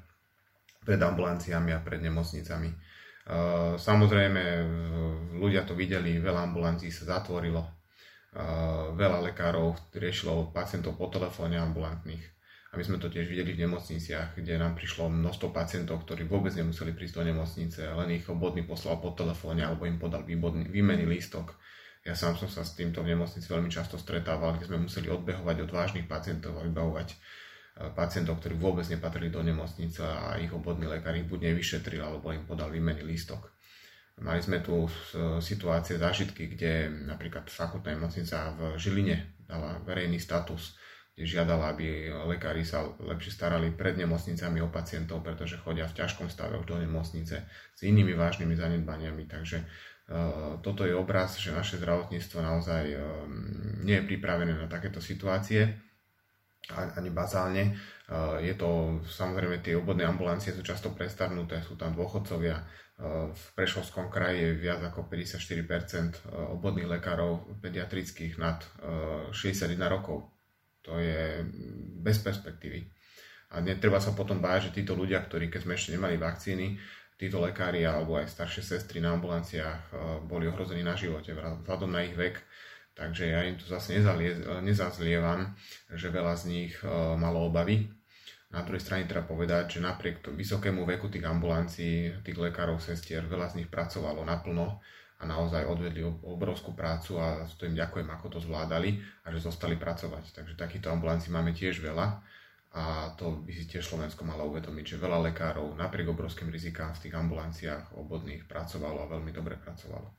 pred 0.83 0.99
ambulanciami 0.99 1.71
a 1.71 1.79
pred 1.79 2.03
nemocnicami. 2.03 2.69
E, 2.69 2.77
samozrejme, 3.79 4.43
ľudia 5.39 5.63
to 5.63 5.77
videli, 5.77 6.19
veľa 6.19 6.51
ambulancií 6.51 6.91
sa 6.91 7.19
zatvorilo, 7.19 7.63
veľa 8.97 9.29
lekárov 9.29 9.93
riešilo 9.93 10.49
pacientov 10.49 10.97
po 10.97 11.05
telefóne 11.13 11.61
ambulantných. 11.61 12.33
A 12.73 12.81
my 12.81 12.81
sme 12.81 12.97
to 12.97 13.05
tiež 13.05 13.29
videli 13.29 13.53
v 13.53 13.69
nemocniciach, 13.69 14.33
kde 14.33 14.57
nám 14.57 14.73
prišlo 14.73 15.05
množstvo 15.05 15.53
pacientov, 15.53 16.01
ktorí 16.09 16.25
vôbec 16.25 16.49
nemuseli 16.57 16.97
prísť 16.97 17.21
do 17.21 17.23
nemocnice, 17.29 17.85
len 17.85 18.09
ich 18.17 18.25
obvodný 18.25 18.65
poslal 18.65 18.97
po 18.97 19.13
telefóne 19.13 19.61
alebo 19.61 19.85
im 19.85 20.01
podal 20.01 20.25
výmenný 20.25 21.05
lístok. 21.05 21.53
Ja 22.03 22.19
sám 22.19 22.35
som 22.35 22.51
sa 22.51 22.67
s 22.67 22.75
týmto 22.75 22.99
v 22.99 23.15
nemocnici 23.15 23.47
veľmi 23.47 23.71
často 23.71 23.95
stretával, 23.95 24.59
kde 24.59 24.67
sme 24.67 24.83
museli 24.83 25.07
odbehovať 25.07 25.63
od 25.63 25.71
vážnych 25.71 26.07
pacientov 26.07 26.59
a 26.59 26.67
vybavovať 26.67 27.15
pacientov, 27.95 28.37
ktorí 28.37 28.59
vôbec 28.59 28.85
nepatrili 28.85 29.33
do 29.33 29.41
nemocnice 29.41 30.03
a 30.03 30.37
ich 30.37 30.51
obvodný 30.53 30.85
lekár 30.85 31.17
ich 31.17 31.25
buď 31.25 31.49
nevyšetril, 31.49 32.05
alebo 32.05 32.29
im 32.29 32.45
podal 32.45 32.69
výmenný 32.69 33.01
lístok. 33.01 33.49
Mali 34.21 34.45
sme 34.45 34.61
tu 34.61 34.85
situácie, 35.41 35.97
zážitky, 35.97 36.53
kde 36.53 36.91
napríklad 37.09 37.49
fakultná 37.49 37.97
nemocnica 37.97 38.53
v 38.53 38.77
Žiline 38.77 39.41
dala 39.49 39.81
verejný 39.81 40.21
status, 40.21 40.77
kde 41.17 41.25
žiadala, 41.25 41.73
aby 41.73 42.13
lekári 42.29 42.61
sa 42.61 42.85
lepšie 42.85 43.33
starali 43.33 43.73
pred 43.73 43.97
nemocnicami 43.97 44.61
o 44.61 44.69
pacientov, 44.69 45.25
pretože 45.25 45.57
chodia 45.57 45.89
v 45.89 45.97
ťažkom 45.97 46.29
stave 46.29 46.61
už 46.61 46.69
do 46.69 46.77
nemocnice 46.77 47.41
s 47.73 47.79
inými 47.81 48.13
vážnymi 48.13 48.53
zanedbaniami. 48.53 49.25
Takže 49.25 49.57
e, 49.61 49.65
toto 50.59 50.83
je 50.83 50.91
obraz, 50.91 51.39
že 51.39 51.55
naše 51.55 51.79
zdravotníctvo 51.79 52.43
naozaj 52.43 52.83
e, 52.91 52.97
nie 53.87 53.95
je 53.99 54.07
pripravené 54.07 54.51
na 54.51 54.67
takéto 54.67 54.99
situácie 54.99 55.79
ani 56.71 57.11
bazálne. 57.11 57.63
E, 57.67 57.73
je 58.43 58.53
to, 58.59 58.99
samozrejme, 59.07 59.63
tie 59.63 59.79
obvodné 59.79 60.03
ambulancie 60.03 60.51
sú 60.51 60.59
často 60.59 60.91
prestarnuté, 60.91 61.63
sú 61.63 61.79
tam 61.79 61.95
dôchodcovia. 61.95 62.83
V 63.33 63.45
Prešovskom 63.57 64.13
kraji 64.13 64.53
je 64.53 64.59
viac 64.59 64.79
ako 64.85 65.07
54% 65.07 65.49
e, 65.49 66.35
obvodných 66.51 66.87
lekárov 66.99 67.59
pediatrických 67.63 68.35
nad 68.37 68.59
61 69.31 69.79
rokov. 69.87 70.29
To 70.83 70.99
je 70.99 71.47
bez 72.03 72.19
perspektívy. 72.19 72.91
A 73.55 73.63
netreba 73.63 74.03
sa 74.03 74.11
potom 74.11 74.43
báť, 74.43 74.69
že 74.69 74.83
títo 74.83 74.99
ľudia, 74.99 75.23
ktorí 75.23 75.47
keď 75.47 75.61
sme 75.63 75.73
ešte 75.79 75.95
nemali 75.95 76.19
vakcíny, 76.19 76.75
títo 77.17 77.39
lekári 77.39 77.85
alebo 77.85 78.17
aj 78.19 78.29
staršie 78.29 78.63
sestry 78.65 78.99
na 78.99 79.15
ambulanciách 79.15 79.93
boli 80.25 80.49
ohrození 80.49 80.81
na 80.81 80.97
živote 80.97 81.33
vzhľadom 81.33 81.91
na 81.93 82.03
ich 82.03 82.17
vek 82.17 82.41
Takže 82.93 83.25
ja 83.25 83.41
im 83.41 83.57
tu 83.57 83.65
zase 83.65 83.97
nezazlievam, 84.61 85.49
že 85.89 86.13
veľa 86.13 86.33
z 86.37 86.43
nich 86.45 86.73
e, 86.85 86.87
malo 87.17 87.49
obavy. 87.49 87.89
Na 88.53 88.61
druhej 88.61 88.85
strane 88.85 89.09
treba 89.09 89.25
povedať, 89.25 89.77
že 89.77 89.79
napriek 89.81 90.21
vysokému 90.29 90.85
veku 90.85 91.09
tých 91.09 91.25
ambulancií, 91.25 92.21
tých 92.21 92.37
lekárov, 92.37 92.77
sestier, 92.77 93.25
veľa 93.25 93.49
z 93.49 93.65
nich 93.65 93.69
pracovalo 93.73 94.21
naplno 94.21 94.77
a 95.17 95.23
naozaj 95.25 95.65
odvedli 95.65 96.05
obrovskú 96.05 96.77
prácu 96.77 97.17
a 97.17 97.49
to 97.57 97.65
im 97.65 97.73
ďakujem, 97.73 98.05
ako 98.13 98.37
to 98.37 98.39
zvládali 98.45 99.01
a 99.25 99.33
že 99.33 99.41
zostali 99.41 99.73
pracovať. 99.73 100.37
Takže 100.37 100.53
takýchto 100.53 100.93
ambulancií 100.93 101.33
máme 101.33 101.49
tiež 101.49 101.81
veľa 101.81 102.21
a 102.73 103.13
to 103.13 103.45
by 103.45 103.53
si 103.53 103.69
tiež 103.69 103.85
Slovensko 103.85 104.25
malo 104.25 104.49
uvedomiť, 104.49 104.97
že 104.97 105.01
veľa 105.01 105.29
lekárov 105.29 105.77
napriek 105.77 106.09
obrovským 106.09 106.49
rizikám 106.49 106.97
v 106.97 107.05
tých 107.05 107.13
ambulanciách 107.13 107.93
obodných 107.93 108.49
pracovalo 108.49 109.05
a 109.05 109.11
veľmi 109.13 109.29
dobre 109.29 109.61
pracovalo. 109.61 110.09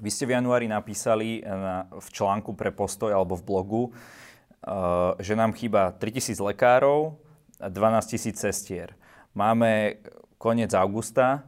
Vy 0.00 0.08
ste 0.08 0.24
v 0.24 0.40
januári 0.40 0.64
napísali 0.64 1.44
na, 1.44 1.84
v 1.92 2.08
článku 2.08 2.56
pre 2.56 2.72
postoj 2.72 3.12
alebo 3.12 3.36
v 3.36 3.44
blogu, 3.44 3.82
uh, 3.92 5.12
že 5.20 5.36
nám 5.36 5.52
chýba 5.52 5.92
3000 5.92 6.40
lekárov 6.40 7.20
a 7.60 7.68
12 7.68 8.32
000 8.32 8.32
sestier. 8.32 8.96
Máme 9.36 10.00
koniec 10.40 10.72
augusta. 10.72 11.44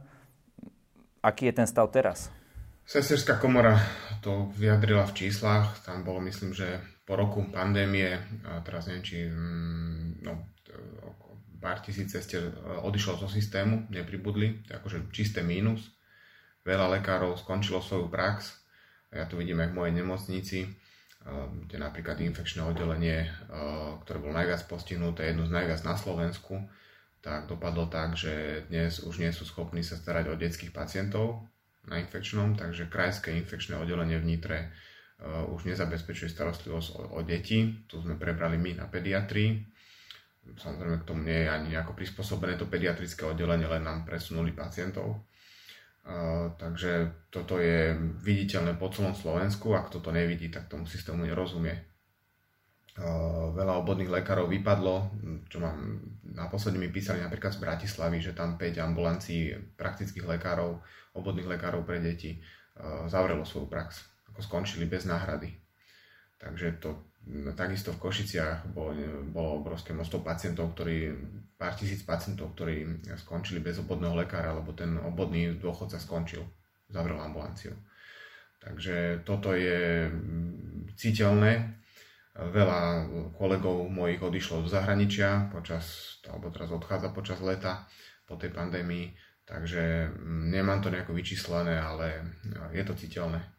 Aký 1.25 1.49
je 1.49 1.57
ten 1.57 1.65
stav 1.65 1.89
teraz? 1.89 2.29
Sesterská 2.85 3.41
komora 3.41 3.81
to 4.21 4.53
vyjadrila 4.53 5.09
v 5.09 5.25
číslach. 5.25 5.81
Tam 5.81 6.05
bolo, 6.05 6.21
myslím, 6.21 6.53
že 6.53 6.77
po 7.05 7.13
roku 7.13 7.45
pandémie, 7.53 8.17
teraz 8.65 8.89
neviem, 8.89 9.05
či 9.05 9.17
mm, 9.29 10.25
no, 10.25 10.49
pár 11.61 11.81
tisíc 11.81 12.09
sestier 12.09 12.49
odišlo 12.81 13.21
zo 13.21 13.29
systému, 13.29 13.89
nepribudli, 13.93 14.65
to 14.65 14.77
akože 14.77 15.09
čisté 15.13 15.45
mínus 15.45 15.95
veľa 16.65 16.99
lekárov 16.99 17.37
skončilo 17.37 17.79
svoju 17.79 18.09
prax. 18.09 18.57
Ja 19.13 19.29
tu 19.29 19.37
vidím 19.37 19.61
aj 19.61 19.69
v 19.71 19.77
mojej 19.77 19.93
nemocnici, 19.95 20.59
ehm, 20.65 21.69
kde 21.69 21.77
napríklad 21.77 22.19
infekčné 22.19 22.65
oddelenie, 22.65 23.29
ehm, 23.29 24.01
ktoré 24.03 24.17
bolo 24.19 24.33
najviac 24.35 24.65
postihnuté, 24.65 25.29
jedno 25.29 25.45
z 25.45 25.53
najviac 25.53 25.85
na 25.85 25.95
Slovensku, 25.95 26.65
tak 27.21 27.49
dopadlo 27.49 27.89
tak, 27.89 28.13
že 28.13 28.65
dnes 28.69 29.01
už 29.01 29.21
nie 29.21 29.33
sú 29.33 29.49
schopní 29.49 29.81
sa 29.81 29.97
starať 29.97 30.29
o 30.29 30.37
detských 30.37 30.69
pacientov 30.69 31.49
na 31.85 32.01
infekčnom, 32.01 32.53
takže 32.53 32.89
krajské 32.89 33.33
infekčné 33.33 33.77
oddelenie 33.77 34.21
v 34.21 34.29
Nitre 34.29 34.59
už 35.23 35.69
nezabezpečuje 35.71 36.27
starostlivosť 36.27 36.89
o, 36.99 37.01
o 37.15 37.19
deti. 37.23 37.87
Tu 37.87 37.95
sme 38.01 38.19
prebrali 38.19 38.59
my 38.59 38.83
na 38.83 38.85
pediatrii. 38.91 39.63
Samozrejme 40.45 41.01
k 41.01 41.07
tomu 41.07 41.25
nie 41.25 41.45
je 41.45 41.49
ani 41.49 41.67
nejako 41.73 41.97
prispôsobené 41.97 42.59
to 42.59 42.69
pediatrické 42.69 43.25
oddelenie, 43.25 43.65
len 43.65 43.81
nám 43.81 44.05
presunuli 44.05 44.53
pacientov 44.53 45.25
takže 46.61 47.25
toto 47.33 47.57
je 47.57 47.97
viditeľné 48.21 48.77
po 48.77 48.93
celom 48.93 49.17
Slovensku. 49.17 49.73
Ak 49.73 49.89
toto 49.89 50.13
nevidí, 50.13 50.53
tak 50.53 50.69
tomu 50.69 50.85
systému 50.85 51.25
nerozumie. 51.25 51.73
veľa 53.51 53.81
obvodných 53.81 54.07
lekárov 54.07 54.47
vypadlo, 54.47 54.95
čo 55.49 55.57
mám, 55.59 55.99
naposledy 56.23 56.77
mi 56.77 56.93
písali 56.93 57.19
napríklad 57.19 57.57
z 57.57 57.59
Bratislavy, 57.59 58.17
že 58.21 58.37
tam 58.37 58.55
5 58.55 58.71
ambulancií 58.79 59.51
praktických 59.75 60.23
lekárov, 60.23 60.79
obvodných 61.17 61.49
lekárov 61.57 61.83
pre 61.83 61.99
deti 61.99 62.39
zavrelo 63.09 63.43
svoju 63.43 63.67
prax, 63.67 64.05
skončili 64.41 64.89
bez 64.89 65.05
náhrady. 65.05 65.55
Takže 66.39 66.81
to 66.83 66.99
No, 67.25 67.57
takisto 67.57 67.89
v 67.89 68.05
Košiciach 68.05 68.69
bolo, 68.69 68.93
bolo 69.33 69.65
obrovské 69.65 69.97
množstvo 69.97 70.21
pacientov, 70.21 70.77
ktorí, 70.77 71.09
pár 71.57 71.73
tisíc 71.73 72.05
pacientov, 72.05 72.53
ktorí 72.53 73.01
skončili 73.17 73.65
bez 73.65 73.81
obvodného 73.81 74.13
lekára, 74.13 74.53
lebo 74.53 74.77
ten 74.77 74.93
obvodný 75.01 75.57
dôchodca 75.57 75.97
skončil, 75.97 76.45
zavrel 76.85 77.17
ambulanciu. 77.17 77.73
Takže 78.61 79.25
toto 79.25 79.57
je 79.57 80.05
mm, 80.05 80.93
citeľné. 80.93 81.81
Veľa 82.35 83.09
kolegov 83.39 83.89
mojich 83.89 84.21
odišlo 84.21 84.61
do 84.61 84.69
zahraničia 84.69 85.49
počas, 85.49 86.19
alebo 86.29 86.53
teraz 86.53 86.69
odchádza 86.69 87.09
počas 87.09 87.41
leta 87.41 87.89
po 88.29 88.37
tej 88.37 88.53
pandémii, 88.53 89.17
takže 89.49 90.13
mm, 90.13 90.53
nemám 90.53 90.77
to 90.77 90.93
nejako 90.93 91.17
vyčíslené, 91.17 91.73
ale 91.81 92.21
je 92.69 92.85
to 92.85 92.93
citeľné. 92.93 93.54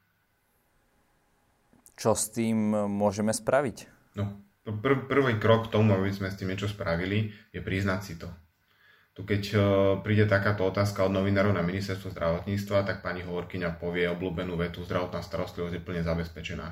Čo 1.96 2.12
s 2.12 2.28
tým 2.28 2.76
môžeme 2.92 3.32
spraviť? 3.32 3.88
No, 4.20 4.36
prv, 4.68 5.08
prvý 5.08 5.40
krok 5.40 5.72
k 5.72 5.72
tomu, 5.80 5.96
aby 5.96 6.12
sme 6.12 6.28
s 6.28 6.36
tým 6.36 6.52
niečo 6.52 6.68
spravili, 6.68 7.32
je 7.56 7.64
priznať 7.64 8.00
si 8.04 8.14
to. 8.20 8.28
Tu 9.16 9.24
keď 9.24 9.42
uh, 9.56 9.60
príde 10.04 10.28
takáto 10.28 10.68
otázka 10.68 11.08
od 11.08 11.16
novinárov 11.16 11.56
na 11.56 11.64
ministerstvo 11.64 12.12
zdravotníctva, 12.12 12.84
tak 12.84 13.00
pani 13.00 13.24
hovorkyňa 13.24 13.80
povie 13.80 14.04
obľúbenú 14.12 14.60
vetu, 14.60 14.84
zdravotná 14.84 15.24
starostlivosť 15.24 15.80
je 15.80 15.82
plne 15.82 16.04
zabezpečená. 16.04 16.68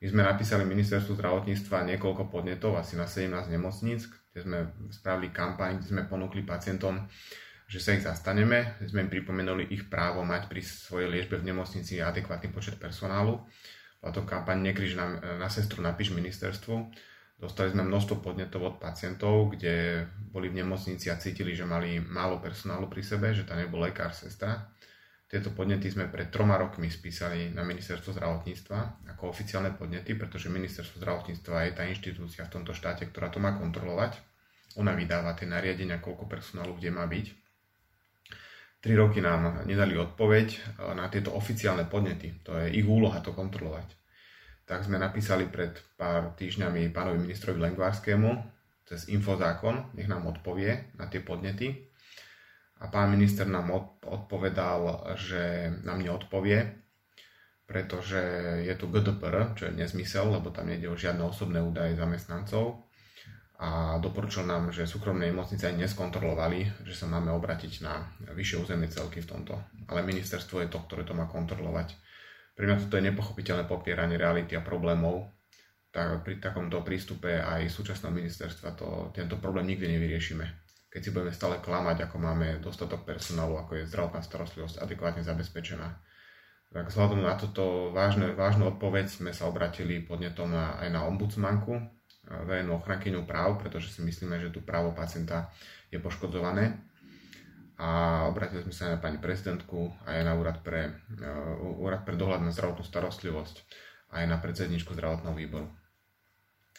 My 0.00 0.06
sme 0.08 0.24
napísali 0.24 0.64
ministerstvu 0.64 1.20
zdravotníctva 1.20 1.84
niekoľko 1.84 2.32
podnetov, 2.32 2.80
asi 2.80 2.96
na 2.96 3.04
17 3.04 3.52
nemocníc, 3.52 4.08
kde 4.32 4.40
sme 4.40 4.58
spravili 4.88 5.28
kampaň, 5.28 5.76
kde 5.76 5.92
sme 5.92 6.08
ponúkli 6.08 6.40
pacientom, 6.40 7.04
že 7.68 7.76
sa 7.76 7.92
ich 7.92 8.08
zastaneme, 8.08 8.80
sme 8.88 9.04
im 9.04 9.12
pripomenuli 9.12 9.68
ich 9.68 9.92
právo 9.92 10.24
mať 10.24 10.48
pri 10.48 10.64
svojej 10.64 11.12
liečbe 11.12 11.36
v 11.36 11.52
nemocnici 11.52 12.00
adekvátny 12.00 12.48
počet 12.48 12.80
personálu 12.80 13.44
bola 14.00 14.12
to 14.16 14.24
kampaň 14.24 14.72
Nekriž 14.72 14.96
na, 14.96 15.20
na 15.36 15.48
sestru, 15.52 15.84
napíš 15.84 16.16
ministerstvu. 16.16 16.88
Dostali 17.40 17.72
sme 17.72 17.88
množstvo 17.88 18.20
podnetov 18.20 18.60
od 18.60 18.76
pacientov, 18.76 19.56
kde 19.56 20.04
boli 20.28 20.52
v 20.52 20.60
nemocnici 20.60 21.08
a 21.08 21.16
cítili, 21.16 21.56
že 21.56 21.64
mali 21.64 21.96
málo 21.96 22.36
personálu 22.36 22.88
pri 22.92 23.00
sebe, 23.00 23.32
že 23.32 23.48
tam 23.48 23.56
nebol 23.56 23.80
lekár, 23.80 24.12
sestra. 24.12 24.68
Tieto 25.30 25.54
podnety 25.54 25.88
sme 25.88 26.10
pred 26.10 26.28
troma 26.28 26.58
rokmi 26.58 26.90
spísali 26.90 27.54
na 27.54 27.64
ministerstvo 27.64 28.12
zdravotníctva 28.12 29.08
ako 29.16 29.30
oficiálne 29.30 29.72
podnety, 29.72 30.18
pretože 30.18 30.52
ministerstvo 30.52 31.00
zdravotníctva 31.00 31.70
je 31.70 31.72
tá 31.72 31.86
inštitúcia 31.86 32.44
v 32.44 32.52
tomto 32.60 32.76
štáte, 32.76 33.08
ktorá 33.08 33.32
to 33.32 33.40
má 33.40 33.56
kontrolovať. 33.56 34.20
Ona 34.76 34.92
vydáva 34.92 35.32
tie 35.38 35.48
nariadenia, 35.48 36.02
koľko 36.02 36.28
personálu 36.28 36.76
kde 36.76 36.90
má 36.92 37.06
byť. 37.06 37.39
Tri 38.80 38.96
roky 38.96 39.20
nám 39.20 39.68
nedali 39.68 39.92
odpoveď 39.92 40.48
e, 40.56 40.58
na 40.96 41.12
tieto 41.12 41.36
oficiálne 41.36 41.84
podnety. 41.84 42.40
To 42.48 42.56
je 42.56 42.80
ich 42.80 42.88
úloha 42.88 43.20
to 43.20 43.36
kontrolovať. 43.36 43.92
Tak 44.64 44.88
sme 44.88 44.96
napísali 44.96 45.44
pred 45.52 45.76
pár 46.00 46.32
týždňami 46.40 46.88
pánovi 46.88 47.20
ministrovi 47.20 47.60
Lengvárskému 47.60 48.30
cez 48.88 49.06
infozákon, 49.12 49.94
nech 49.94 50.08
nám 50.08 50.26
odpovie 50.26 50.96
na 50.96 51.06
tie 51.12 51.20
podnety. 51.20 51.92
A 52.80 52.88
pán 52.88 53.12
minister 53.12 53.44
nám 53.44 53.68
odpovedal, 54.00 55.12
že 55.20 55.68
nám 55.84 56.00
neodpovie, 56.00 56.80
pretože 57.68 58.18
je 58.64 58.74
tu 58.80 58.88
GDPR, 58.88 59.52
čo 59.54 59.68
je 59.68 59.76
nezmysel, 59.76 60.32
lebo 60.32 60.48
tam 60.48 60.72
nejde 60.72 60.88
o 60.88 60.96
žiadne 60.96 61.22
osobné 61.22 61.60
údaje 61.60 61.94
zamestnancov 61.94 62.89
a 63.60 64.00
doporučil 64.00 64.48
nám, 64.48 64.72
že 64.72 64.88
súkromné 64.88 65.28
nemocnice 65.28 65.68
aj 65.68 65.76
neskontrolovali, 65.76 66.80
že 66.80 66.96
sa 66.96 67.04
máme 67.04 67.28
obratiť 67.36 67.84
na 67.84 68.08
vyššie 68.32 68.56
územné 68.56 68.88
celky 68.88 69.20
v 69.20 69.36
tomto. 69.36 69.52
Ale 69.84 70.00
ministerstvo 70.00 70.64
je 70.64 70.72
to, 70.72 70.80
ktoré 70.88 71.04
to 71.04 71.12
má 71.12 71.28
kontrolovať. 71.28 71.92
Pre 72.56 72.64
mňa 72.64 72.88
toto 72.88 72.96
je 72.96 73.12
nepochopiteľné 73.12 73.68
popieranie 73.68 74.16
reality 74.16 74.56
a 74.56 74.64
problémov. 74.64 75.28
Tak 75.92 76.24
pri 76.24 76.40
takomto 76.40 76.80
prístupe 76.80 77.36
aj 77.36 77.68
súčasného 77.68 78.16
ministerstva 78.16 78.80
to, 78.80 79.12
tento 79.12 79.36
problém 79.36 79.68
nikdy 79.76 79.92
nevyriešime. 79.92 80.48
Keď 80.88 81.00
si 81.04 81.12
budeme 81.12 81.36
stále 81.36 81.60
klamať, 81.60 82.08
ako 82.08 82.16
máme 82.16 82.64
dostatok 82.64 83.04
personálu, 83.04 83.60
ako 83.60 83.76
je 83.76 83.88
zdravotná 83.92 84.24
starostlivosť 84.24 84.80
adekvátne 84.80 85.20
zabezpečená. 85.20 86.00
Tak 86.72 86.88
vzhľadom 86.88 87.20
na 87.28 87.36
toto 87.36 87.92
vážne, 87.92 88.32
vážnu 88.32 88.72
odpoveď 88.72 89.12
sme 89.12 89.36
sa 89.36 89.52
obratili 89.52 90.00
podnetom 90.00 90.48
na, 90.48 90.80
aj 90.80 90.88
na 90.88 91.04
ombudsmanku, 91.04 91.99
verejnú 92.30 92.78
ochrankyňu 92.78 93.26
práv, 93.26 93.58
pretože 93.58 93.90
si 93.90 94.00
myslíme, 94.06 94.38
že 94.38 94.54
tu 94.54 94.62
právo 94.62 94.94
pacienta 94.94 95.50
je 95.90 95.98
poškodzované. 95.98 96.78
A 97.80 98.22
obratili 98.28 98.60
sme 98.60 98.74
sa 98.76 98.82
aj 98.86 98.92
na 98.96 99.00
pani 99.00 99.18
prezidentku, 99.18 99.88
aj 100.04 100.20
na 100.20 100.36
úrad 100.36 100.60
pre, 100.60 101.00
uh, 101.16 101.80
úrad 101.80 102.04
pre 102.04 102.14
dohľad 102.14 102.44
na 102.44 102.52
zdravotnú 102.52 102.84
starostlivosť, 102.84 103.56
aj 104.14 104.24
na 104.28 104.36
predsedničku 104.36 104.92
zdravotného 104.92 105.34
výboru. 105.34 105.66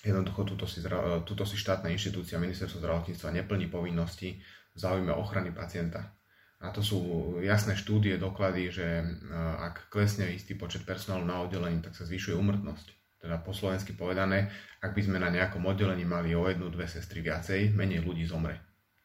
Jednoducho 0.01 0.45
túto 0.45 0.65
si, 0.65 0.81
túto 1.25 1.43
si 1.45 1.57
štátna 1.57 1.89
inštitúcia 1.93 2.41
ministerstvo 2.41 2.81
zdravotníctva 2.81 3.37
neplní 3.37 3.69
povinnosti 3.69 4.41
v 4.73 4.77
záujme 4.77 5.13
ochrany 5.13 5.53
pacienta. 5.53 6.13
A 6.61 6.69
to 6.69 6.85
sú 6.85 6.97
jasné 7.41 7.73
štúdie, 7.73 8.21
doklady, 8.21 8.69
že 8.69 8.87
uh, 9.01 9.57
ak 9.73 9.89
klesne 9.89 10.29
istý 10.29 10.53
počet 10.53 10.85
personálu 10.85 11.25
na 11.25 11.41
oddelení, 11.41 11.81
tak 11.81 11.97
sa 11.97 12.05
zvyšuje 12.05 12.37
umrtnosť 12.37 13.00
teda 13.21 13.37
po 13.45 13.53
slovensky 13.53 13.93
povedané, 13.93 14.49
ak 14.81 14.97
by 14.97 15.01
sme 15.05 15.21
na 15.21 15.29
nejakom 15.29 15.61
oddelení 15.61 16.01
mali 16.09 16.33
o 16.33 16.49
jednu, 16.49 16.73
dve 16.73 16.89
sestry 16.89 17.21
viacej, 17.21 17.77
menej 17.77 18.01
ľudí 18.01 18.25
zomre. 18.25 18.57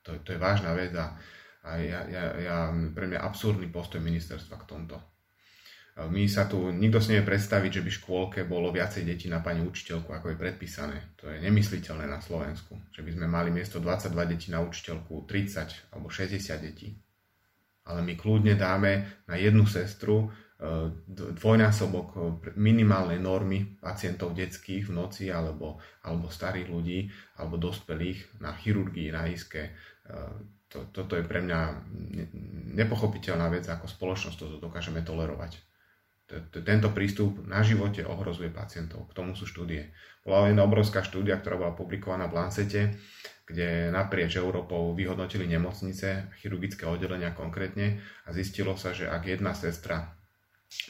To, 0.09 0.17
to 0.25 0.33
je 0.33 0.41
vážna 0.41 0.73
vec 0.73 0.97
a, 0.97 1.13
a 1.69 1.71
ja, 1.77 2.01
ja, 2.09 2.25
ja, 2.41 2.57
pre 2.97 3.05
mňa 3.13 3.21
absurdný 3.21 3.69
postoj 3.69 4.01
ministerstva 4.01 4.57
k 4.65 4.69
tomto. 4.73 4.97
My 5.97 6.29
sa 6.29 6.45
tu, 6.45 6.61
nikto 6.77 7.01
si 7.01 7.17
nevie 7.17 7.25
predstaviť, 7.25 7.81
že 7.81 7.85
by 7.85 7.89
v 7.89 7.99
škôlke 8.05 8.41
bolo 8.45 8.69
viacej 8.69 9.01
detí 9.09 9.33
na 9.33 9.41
pani 9.41 9.65
učiteľku, 9.65 10.13
ako 10.13 10.29
je 10.33 10.37
predpísané. 10.37 11.17
To 11.17 11.33
je 11.33 11.41
nemysliteľné 11.41 12.05
na 12.05 12.21
Slovensku. 12.21 12.77
Že 12.93 13.01
by 13.01 13.11
sme 13.17 13.27
mali 13.33 13.49
miesto 13.49 13.81
22 13.81 14.13
detí 14.29 14.53
na 14.53 14.61
učiteľku 14.61 15.25
30 15.25 15.97
alebo 15.97 16.13
60 16.13 16.37
detí. 16.61 17.01
Ale 17.89 18.05
my 18.05 18.13
kľudne 18.13 18.61
dáme 18.61 19.25
na 19.25 19.41
jednu 19.41 19.65
sestru 19.65 20.29
dvojnásobok 21.37 22.09
eh, 22.17 22.21
minimálnej 22.57 23.21
normy 23.21 23.77
pacientov 23.77 24.33
detských 24.33 24.89
v 24.89 24.93
noci 24.97 25.25
alebo, 25.29 25.77
alebo 26.01 26.33
starých 26.33 26.69
ľudí 26.73 27.13
alebo 27.37 27.61
dospelých 27.61 28.41
na 28.41 28.57
chirurgii, 28.57 29.13
na 29.13 29.29
iske. 29.29 29.77
Eh, 30.09 30.33
to, 30.67 30.89
toto 30.91 31.15
je 31.15 31.23
pre 31.23 31.45
mňa 31.45 31.61
nepochopiteľná 32.75 33.53
vec, 33.53 33.69
ako 33.69 33.87
spoločnosť 33.87 34.37
toto 34.37 34.57
dokážeme 34.59 35.05
tolerovať. 35.05 35.63
Tento 36.51 36.91
prístup 36.91 37.39
na 37.47 37.63
živote 37.63 38.03
ohrozuje 38.03 38.51
pacientov. 38.51 39.07
K 39.07 39.15
tomu 39.15 39.39
sú 39.39 39.47
štúdie. 39.47 39.95
Bola 40.27 40.51
jedna 40.51 40.67
obrovská 40.67 41.07
štúdia, 41.07 41.39
ktorá 41.39 41.55
bola 41.55 41.79
publikovaná 41.79 42.27
v 42.27 42.35
Lancete, 42.35 42.99
kde 43.47 43.95
naprieč 43.95 44.35
Európou 44.35 44.91
vyhodnotili 44.91 45.47
nemocnice, 45.47 46.35
chirurgické 46.43 46.83
oddelenia 46.83 47.31
konkrétne 47.31 48.03
a 48.27 48.35
zistilo 48.35 48.75
sa, 48.75 48.91
že 48.91 49.07
ak 49.07 49.23
jedna 49.23 49.55
sestra 49.55 50.16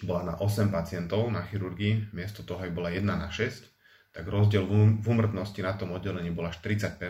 bola 0.05 0.23
na 0.23 0.35
8 0.39 0.69
pacientov 0.69 1.29
na 1.33 1.45
chirurgii, 1.47 2.13
miesto 2.13 2.45
toho 2.45 2.63
aj 2.63 2.73
bola 2.73 2.93
1 2.93 3.07
na 3.07 3.29
6, 3.33 4.13
tak 4.13 4.25
rozdiel 4.29 4.65
v 5.01 5.05
umrtnosti 5.05 5.61
na 5.61 5.77
tom 5.77 5.93
oddelení 5.93 6.33
bol 6.33 6.49
až 6.49 6.61
30%. 6.65 7.01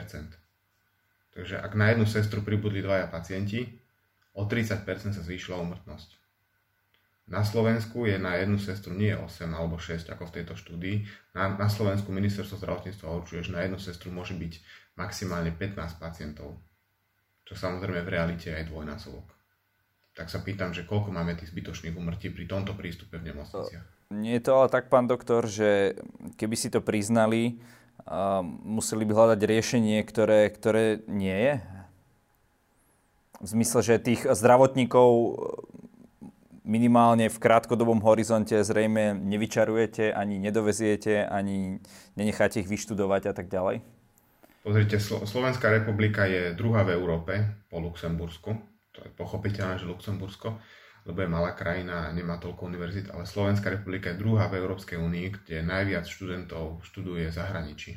Takže 1.37 1.61
ak 1.61 1.73
na 1.77 1.93
jednu 1.93 2.07
sestru 2.09 2.41
pribudli 2.43 2.81
dvaja 2.81 3.07
pacienti, 3.07 3.67
o 4.35 4.49
30% 4.49 5.15
sa 5.15 5.23
zvýšila 5.23 5.61
umrtnosť. 5.61 6.11
Na 7.27 7.43
Slovensku 7.43 8.07
je 8.07 8.23
na 8.23 8.39
jednu 8.39 8.57
sestru 8.59 8.95
nie 8.95 9.11
8 9.11 9.51
alebo 9.51 9.83
6 9.83 10.07
ako 10.15 10.31
v 10.31 10.35
tejto 10.41 10.55
štúdii. 10.55 10.97
Na, 11.35 11.51
na 11.59 11.67
Slovensku 11.67 12.15
ministerstvo 12.15 12.59
zdravotníctva 12.59 13.07
určuje, 13.19 13.43
že 13.43 13.55
na 13.55 13.67
jednu 13.67 13.83
sestru 13.83 14.15
môže 14.15 14.39
byť 14.39 14.63
maximálne 14.95 15.51
15 15.51 15.99
pacientov. 15.99 16.55
Čo 17.47 17.59
samozrejme 17.59 18.07
v 18.07 18.13
realite 18.15 18.55
je 18.55 18.59
aj 18.63 18.71
dvojnásobok 18.71 19.36
tak 20.17 20.33
sa 20.33 20.41
pýtam, 20.41 20.73
že 20.73 20.89
koľko 20.89 21.13
máme 21.13 21.37
tých 21.37 21.53
zbytočných 21.53 21.93
umrtí 21.93 22.33
pri 22.33 22.49
tomto 22.49 22.73
prístupe 22.73 23.21
v 23.21 23.31
nemocniciach. 23.31 23.85
Nie 24.17 24.41
je 24.41 24.45
to 24.49 24.53
ale 24.57 24.73
tak, 24.73 24.89
pán 24.89 25.05
doktor, 25.05 25.45
že 25.45 26.01
keby 26.41 26.57
si 26.57 26.73
to 26.73 26.81
priznali, 26.81 27.61
uh, 28.09 28.41
museli 28.65 29.05
by 29.05 29.13
hľadať 29.13 29.41
riešenie, 29.45 30.01
ktoré, 30.09 30.49
ktoré 30.49 31.05
nie 31.05 31.37
je? 31.37 31.55
V 33.45 33.47
zmysle, 33.61 33.81
že 33.85 34.01
tých 34.01 34.25
zdravotníkov 34.25 35.37
minimálne 36.65 37.29
v 37.29 37.37
krátkodobom 37.37 38.01
horizonte 38.01 38.57
zrejme 38.57 39.13
nevyčarujete, 39.21 40.17
ani 40.17 40.41
nedoveziete, 40.41 41.29
ani 41.29 41.85
nenecháte 42.17 42.65
ich 42.65 42.71
vyštudovať 42.73 43.23
a 43.29 43.33
tak 43.37 43.53
ďalej? 43.53 43.85
Pozrite, 44.65 44.97
Slovenská 44.99 45.71
republika 45.71 46.25
je 46.25 46.57
druhá 46.57 46.89
v 46.89 46.97
Európe 46.97 47.33
po 47.69 47.79
Luxembursku 47.79 48.76
to 48.97 49.05
je 49.05 49.13
pochopiteľné, 49.13 49.77
že 49.77 49.85
Luxembursko, 49.85 50.57
lebo 51.07 51.23
je 51.23 51.31
malá 51.31 51.53
krajina 51.55 52.09
a 52.09 52.15
nemá 52.17 52.41
toľko 52.41 52.67
univerzít, 52.67 53.07
ale 53.13 53.29
Slovenská 53.29 53.71
republika 53.71 54.11
je 54.11 54.19
druhá 54.19 54.49
v 54.51 54.59
Európskej 54.59 54.99
únii, 54.99 55.27
kde 55.39 55.63
najviac 55.63 56.09
študentov 56.09 56.83
študuje 56.83 57.31
v 57.31 57.37
zahraničí. 57.37 57.93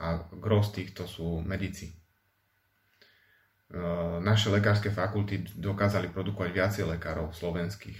A 0.00 0.22
gros 0.38 0.70
týchto 0.70 1.10
sú 1.10 1.42
medici. 1.42 1.90
E, 1.90 1.94
naše 4.22 4.54
lekárske 4.54 4.94
fakulty 4.94 5.42
dokázali 5.58 6.14
produkovať 6.14 6.50
viacej 6.54 6.84
lekárov 6.94 7.34
slovenských, 7.34 7.98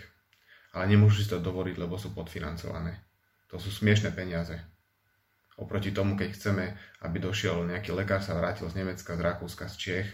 ale 0.77 0.85
nemôžu 0.87 1.27
si 1.27 1.29
to 1.29 1.43
dovoliť, 1.43 1.77
lebo 1.77 1.99
sú 1.99 2.15
podfinancované. 2.15 2.95
To 3.51 3.59
sú 3.59 3.75
smiešné 3.75 4.15
peniaze. 4.15 4.55
Oproti 5.61 5.93
tomu, 5.93 6.17
keď 6.17 6.29
chceme, 6.33 6.73
aby 7.05 7.21
došiel 7.21 7.67
nejaký 7.69 7.93
lekár, 7.93 8.25
sa 8.25 8.39
vrátil 8.39 8.71
z 8.71 8.81
Nemecka, 8.81 9.13
z 9.13 9.21
Rakúska, 9.21 9.69
z 9.69 9.77
Čech, 9.77 10.09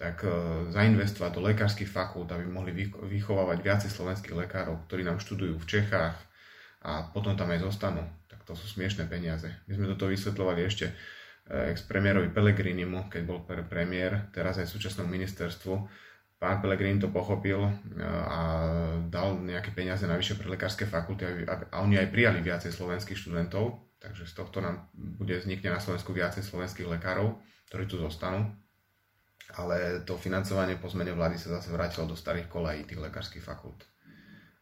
tak 0.00 0.24
e, 0.24 0.32
zainvestovať 0.72 1.30
do 1.36 1.44
lekárskych 1.44 1.84
fakult, 1.84 2.32
aby 2.32 2.48
mohli 2.48 2.72
vychovávať 2.88 3.58
viacej 3.60 3.90
slovenských 3.92 4.32
lekárov, 4.32 4.88
ktorí 4.88 5.04
nám 5.04 5.20
študujú 5.20 5.60
v 5.60 5.68
Čechách 5.68 6.16
a 6.80 7.12
potom 7.12 7.36
tam 7.36 7.52
aj 7.52 7.68
zostanú. 7.68 8.00
Tak 8.32 8.48
to 8.48 8.56
sú 8.56 8.64
smiešné 8.64 9.04
peniaze. 9.12 9.52
My 9.68 9.76
sme 9.76 9.92
toto 9.92 10.08
vysvetľovali 10.08 10.64
ešte 10.64 10.88
e, 10.88 10.94
ex-premiérovi 11.76 12.32
Pellegrinimu, 12.32 13.12
keď 13.12 13.22
bol 13.28 13.44
pre 13.44 13.60
premiér, 13.60 14.32
teraz 14.32 14.56
aj 14.56 14.72
súčasnom 14.72 15.04
ministerstvu. 15.04 15.76
Pán 16.40 16.64
Pellegrini 16.64 16.96
to 16.96 17.12
pochopil 17.12 17.60
e, 17.60 17.72
a 18.00 18.40
dal 19.04 19.36
nejaké 19.36 19.76
peniaze 19.76 20.08
navyše 20.08 20.40
pre 20.40 20.48
lekárske 20.48 20.88
fakulty 20.88 21.44
a 21.44 21.76
oni 21.84 22.00
aj 22.00 22.08
prijali 22.08 22.40
viacej 22.40 22.72
slovenských 22.72 23.20
študentov, 23.20 23.92
takže 24.00 24.24
z 24.24 24.32
tohto 24.32 24.64
nám 24.64 24.88
bude 24.96 25.36
vznikne 25.36 25.76
na 25.76 25.80
Slovensku 25.84 26.16
viacej 26.16 26.40
slovenských 26.40 26.88
lekárov, 26.88 27.36
ktorí 27.68 27.84
tu 27.84 28.00
zostanú 28.00 28.48
ale 29.56 30.06
to 30.06 30.14
financovanie 30.14 30.78
po 30.78 30.86
zmene 30.86 31.10
vlády 31.10 31.40
sa 31.40 31.58
zase 31.58 31.74
vrátilo 31.74 32.06
do 32.06 32.16
starých 32.16 32.46
kolají 32.46 32.86
tých 32.86 33.00
lekárskych 33.02 33.42
fakult. 33.42 33.82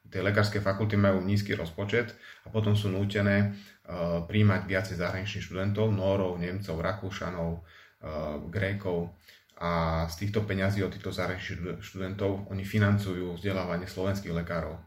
Tie 0.09 0.25
lekárske 0.25 0.65
fakulty 0.65 0.97
majú 0.97 1.21
nízky 1.21 1.53
rozpočet 1.53 2.17
a 2.45 2.49
potom 2.49 2.73
sú 2.73 2.89
nútené 2.89 3.53
uh, 3.53 4.25
príjmať 4.25 4.65
viacej 4.65 4.97
zahraničných 4.97 5.45
študentov, 5.45 5.93
Nórov, 5.93 6.41
Nemcov, 6.41 6.81
Rakúšanov, 6.81 7.51
uh, 7.61 8.41
Grékov 8.49 9.13
a 9.61 10.05
z 10.09 10.15
týchto 10.25 10.49
peňazí 10.49 10.81
od 10.81 10.97
týchto 10.97 11.13
zahraničných 11.13 11.85
študentov 11.85 12.49
oni 12.49 12.65
financujú 12.65 13.37
vzdelávanie 13.37 13.85
slovenských 13.85 14.33
lekárov. 14.33 14.81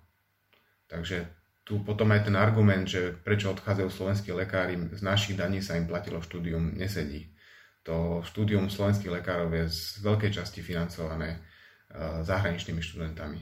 Takže 0.89 1.29
tu 1.61 1.85
potom 1.85 2.09
aj 2.09 2.25
ten 2.25 2.33
argument, 2.33 2.89
že 2.89 3.13
prečo 3.13 3.53
odchádzajú 3.53 3.89
slovenskí 3.93 4.33
lekári, 4.33 4.73
z 4.89 5.01
našich 5.05 5.37
daní 5.37 5.61
sa 5.61 5.77
im 5.77 5.85
platilo 5.85 6.17
štúdium, 6.17 6.73
nesedí 6.73 7.29
to 7.81 8.21
štúdium 8.21 8.69
slovenských 8.69 9.09
lekárov 9.21 9.49
je 9.57 9.65
z 9.69 10.05
veľkej 10.05 10.31
časti 10.37 10.61
financované 10.61 11.37
eh, 11.37 12.21
zahraničnými 12.21 12.81
študentami. 12.81 13.41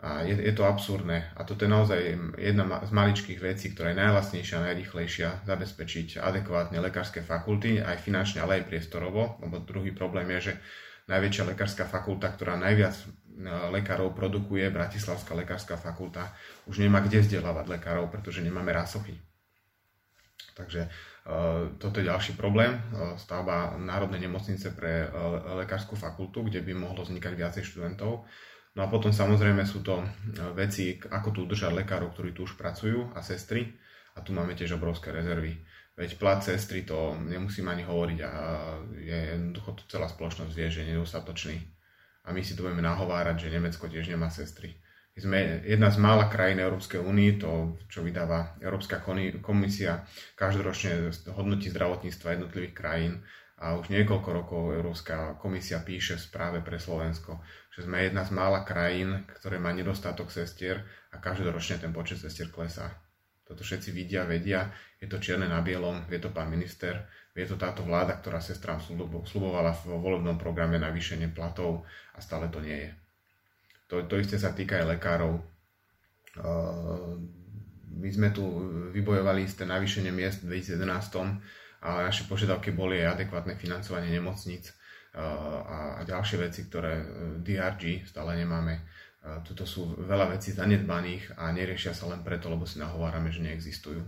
A 0.00 0.24
je, 0.24 0.32
je 0.32 0.52
to 0.56 0.64
absurdné. 0.64 1.36
A 1.36 1.44
toto 1.44 1.68
je 1.68 1.70
naozaj 1.72 2.00
jedna 2.40 2.80
z 2.80 2.88
maličkých 2.88 3.36
vecí, 3.36 3.68
ktorá 3.76 3.92
je 3.92 4.00
najlasnejšia 4.00 4.56
a 4.56 4.66
najrychlejšia 4.72 5.28
zabezpečiť 5.44 6.16
adekvátne 6.16 6.80
lekárske 6.80 7.20
fakulty, 7.20 7.84
aj 7.84 8.00
finančne, 8.00 8.40
ale 8.40 8.64
aj 8.64 8.72
priestorovo. 8.72 9.36
Lebo 9.44 9.60
druhý 9.60 9.92
problém 9.92 10.32
je, 10.40 10.52
že 10.52 10.54
najväčšia 11.12 11.52
lekárska 11.52 11.84
fakulta, 11.84 12.32
ktorá 12.32 12.56
najviac 12.56 12.96
eh, 12.96 13.08
lekárov 13.72 14.16
produkuje, 14.16 14.68
Bratislavská 14.72 15.36
lekárska 15.36 15.76
fakulta, 15.76 16.32
už 16.64 16.80
nemá 16.80 17.04
kde 17.04 17.20
vzdelávať 17.20 17.68
lekárov, 17.68 18.08
pretože 18.08 18.40
nemáme 18.40 18.72
rasochy. 18.72 19.20
Takže 20.60 20.92
Eh, 21.20 21.76
toto 21.76 22.00
je 22.00 22.08
ďalší 22.10 22.34
problém, 22.34 22.74
eh, 22.74 23.14
stavba 23.20 23.78
Národnej 23.78 24.24
nemocnice 24.24 24.74
pre 24.74 25.04
eh, 25.04 25.10
lekárskú 25.62 25.94
fakultu, 25.94 26.42
kde 26.42 26.64
by 26.64 26.72
mohlo 26.74 27.06
vznikať 27.06 27.32
viacej 27.38 27.62
študentov. 27.62 28.24
No 28.70 28.80
a 28.82 28.88
potom 28.88 29.10
samozrejme 29.10 29.66
sú 29.66 29.82
to 29.82 29.98
veci, 30.54 30.94
ako 30.94 31.28
tu 31.34 31.38
udržať 31.42 31.74
lekárov, 31.74 32.14
ktorí 32.14 32.30
tu 32.30 32.46
už 32.46 32.54
pracujú 32.54 33.10
a 33.14 33.20
sestry. 33.20 33.66
A 34.14 34.22
tu 34.22 34.30
máme 34.30 34.54
tiež 34.54 34.78
obrovské 34.78 35.10
rezervy. 35.10 35.58
Veď 35.98 36.14
plat 36.22 36.38
sestry 36.38 36.86
to 36.86 37.18
nemusím 37.18 37.66
ani 37.66 37.82
hovoriť 37.82 38.18
a 38.22 38.32
je 38.94 39.18
jednoducho 39.34 39.74
to 39.74 39.82
celá 39.90 40.06
spoločnosť 40.06 40.54
vie, 40.54 40.70
že 40.70 40.86
je 40.86 40.90
nedostatočný. 40.94 41.58
A 42.26 42.30
my 42.30 42.46
si 42.46 42.54
to 42.54 42.62
budeme 42.62 42.78
nahovárať, 42.78 43.50
že 43.50 43.54
Nemecko 43.58 43.90
tiež 43.90 44.06
nemá 44.06 44.30
sestry. 44.30 44.78
Sme 45.20 45.60
jedna 45.68 45.92
z 45.92 46.00
mála 46.00 46.32
krajín 46.32 46.64
Európskej 46.64 46.96
únie, 46.96 47.36
to, 47.36 47.76
čo 47.92 48.00
vydáva 48.00 48.56
Európska 48.64 49.04
komisia, 49.44 50.08
každoročne 50.32 51.12
hodnotí 51.36 51.68
zdravotníctva 51.68 52.40
jednotlivých 52.40 52.72
krajín 52.72 53.20
a 53.60 53.76
už 53.76 53.92
niekoľko 53.92 54.28
rokov 54.32 54.62
Európska 54.72 55.36
komisia 55.36 55.84
píše 55.84 56.16
správe 56.16 56.64
pre 56.64 56.80
Slovensko, 56.80 57.44
že 57.68 57.84
sme 57.84 58.08
jedna 58.08 58.24
z 58.24 58.32
mála 58.32 58.64
krajín, 58.64 59.28
ktoré 59.36 59.60
má 59.60 59.76
nedostatok 59.76 60.32
sestier 60.32 60.80
a 61.12 61.20
každoročne 61.20 61.76
ten 61.76 61.92
počet 61.92 62.16
sestier 62.16 62.48
klesá. 62.48 62.88
Toto 63.44 63.60
všetci 63.60 63.92
vidia, 63.92 64.24
vedia, 64.24 64.72
je 64.96 65.04
to 65.04 65.20
čierne 65.20 65.44
na 65.44 65.60
bielom, 65.60 66.08
vie 66.08 66.16
to 66.16 66.32
pán 66.32 66.48
minister, 66.48 67.04
vie 67.36 67.44
to 67.44 67.60
táto 67.60 67.84
vláda, 67.84 68.16
ktorá 68.16 68.40
sestrám 68.40 68.80
slubovala 68.80 69.76
v 69.84 70.00
volebnom 70.00 70.40
programe 70.40 70.80
navýšenie 70.80 71.28
platov 71.36 71.84
a 72.16 72.24
stále 72.24 72.48
to 72.48 72.64
nie 72.64 72.88
je. 72.88 73.09
To, 73.90 74.06
to 74.06 74.22
isté 74.22 74.38
sa 74.38 74.54
týka 74.54 74.78
aj 74.78 74.86
lekárov. 74.96 75.42
My 77.90 78.08
sme 78.08 78.30
tu 78.30 78.46
vybojovali 78.94 79.44
isté 79.44 79.66
navýšenie 79.66 80.14
miest 80.14 80.46
v 80.46 80.62
2011, 80.62 80.86
ale 81.82 81.98
naše 82.06 82.24
požiadavky 82.30 82.70
boli 82.70 83.02
aj 83.02 83.18
adekvátne 83.18 83.58
financovanie 83.58 84.14
nemocníc 84.14 84.70
a 85.10 86.06
ďalšie 86.06 86.36
veci, 86.38 86.70
ktoré 86.70 87.02
e, 87.02 87.04
DRG 87.42 88.06
stále 88.06 88.38
nemáme. 88.38 88.86
Tuto 89.42 89.66
sú 89.66 89.98
veľa 89.98 90.38
vecí 90.38 90.54
zanedbaných 90.54 91.34
a 91.34 91.50
neriešia 91.50 91.92
sa 91.92 92.06
len 92.08 92.22
preto, 92.22 92.46
lebo 92.46 92.62
si 92.62 92.78
nahovárame, 92.78 93.34
že 93.34 93.42
neexistujú. 93.42 94.00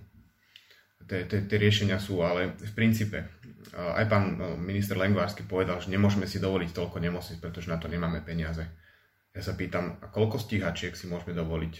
Tie 1.05 1.59
riešenia 1.59 1.99
sú, 1.99 2.23
ale 2.23 2.55
v 2.55 2.73
princípe 2.73 3.18
aj 3.75 4.05
pán 4.07 4.38
e, 4.38 4.55
minister 4.62 4.95
Lengvársky 4.95 5.42
povedal, 5.42 5.83
že 5.83 5.90
nemôžeme 5.90 6.31
si 6.31 6.38
dovoliť 6.38 6.71
toľko 6.71 7.03
nemocnic, 7.03 7.38
pretože 7.42 7.66
na 7.66 7.83
to 7.83 7.90
nemáme 7.90 8.23
peniaze. 8.23 8.62
Ja 9.33 9.40
sa 9.40 9.57
pýtam, 9.57 9.97
a 10.05 10.12
koľko 10.12 10.37
stíhačiek 10.37 10.92
si 10.92 11.09
môžeme 11.09 11.33
dovoliť? 11.33 11.75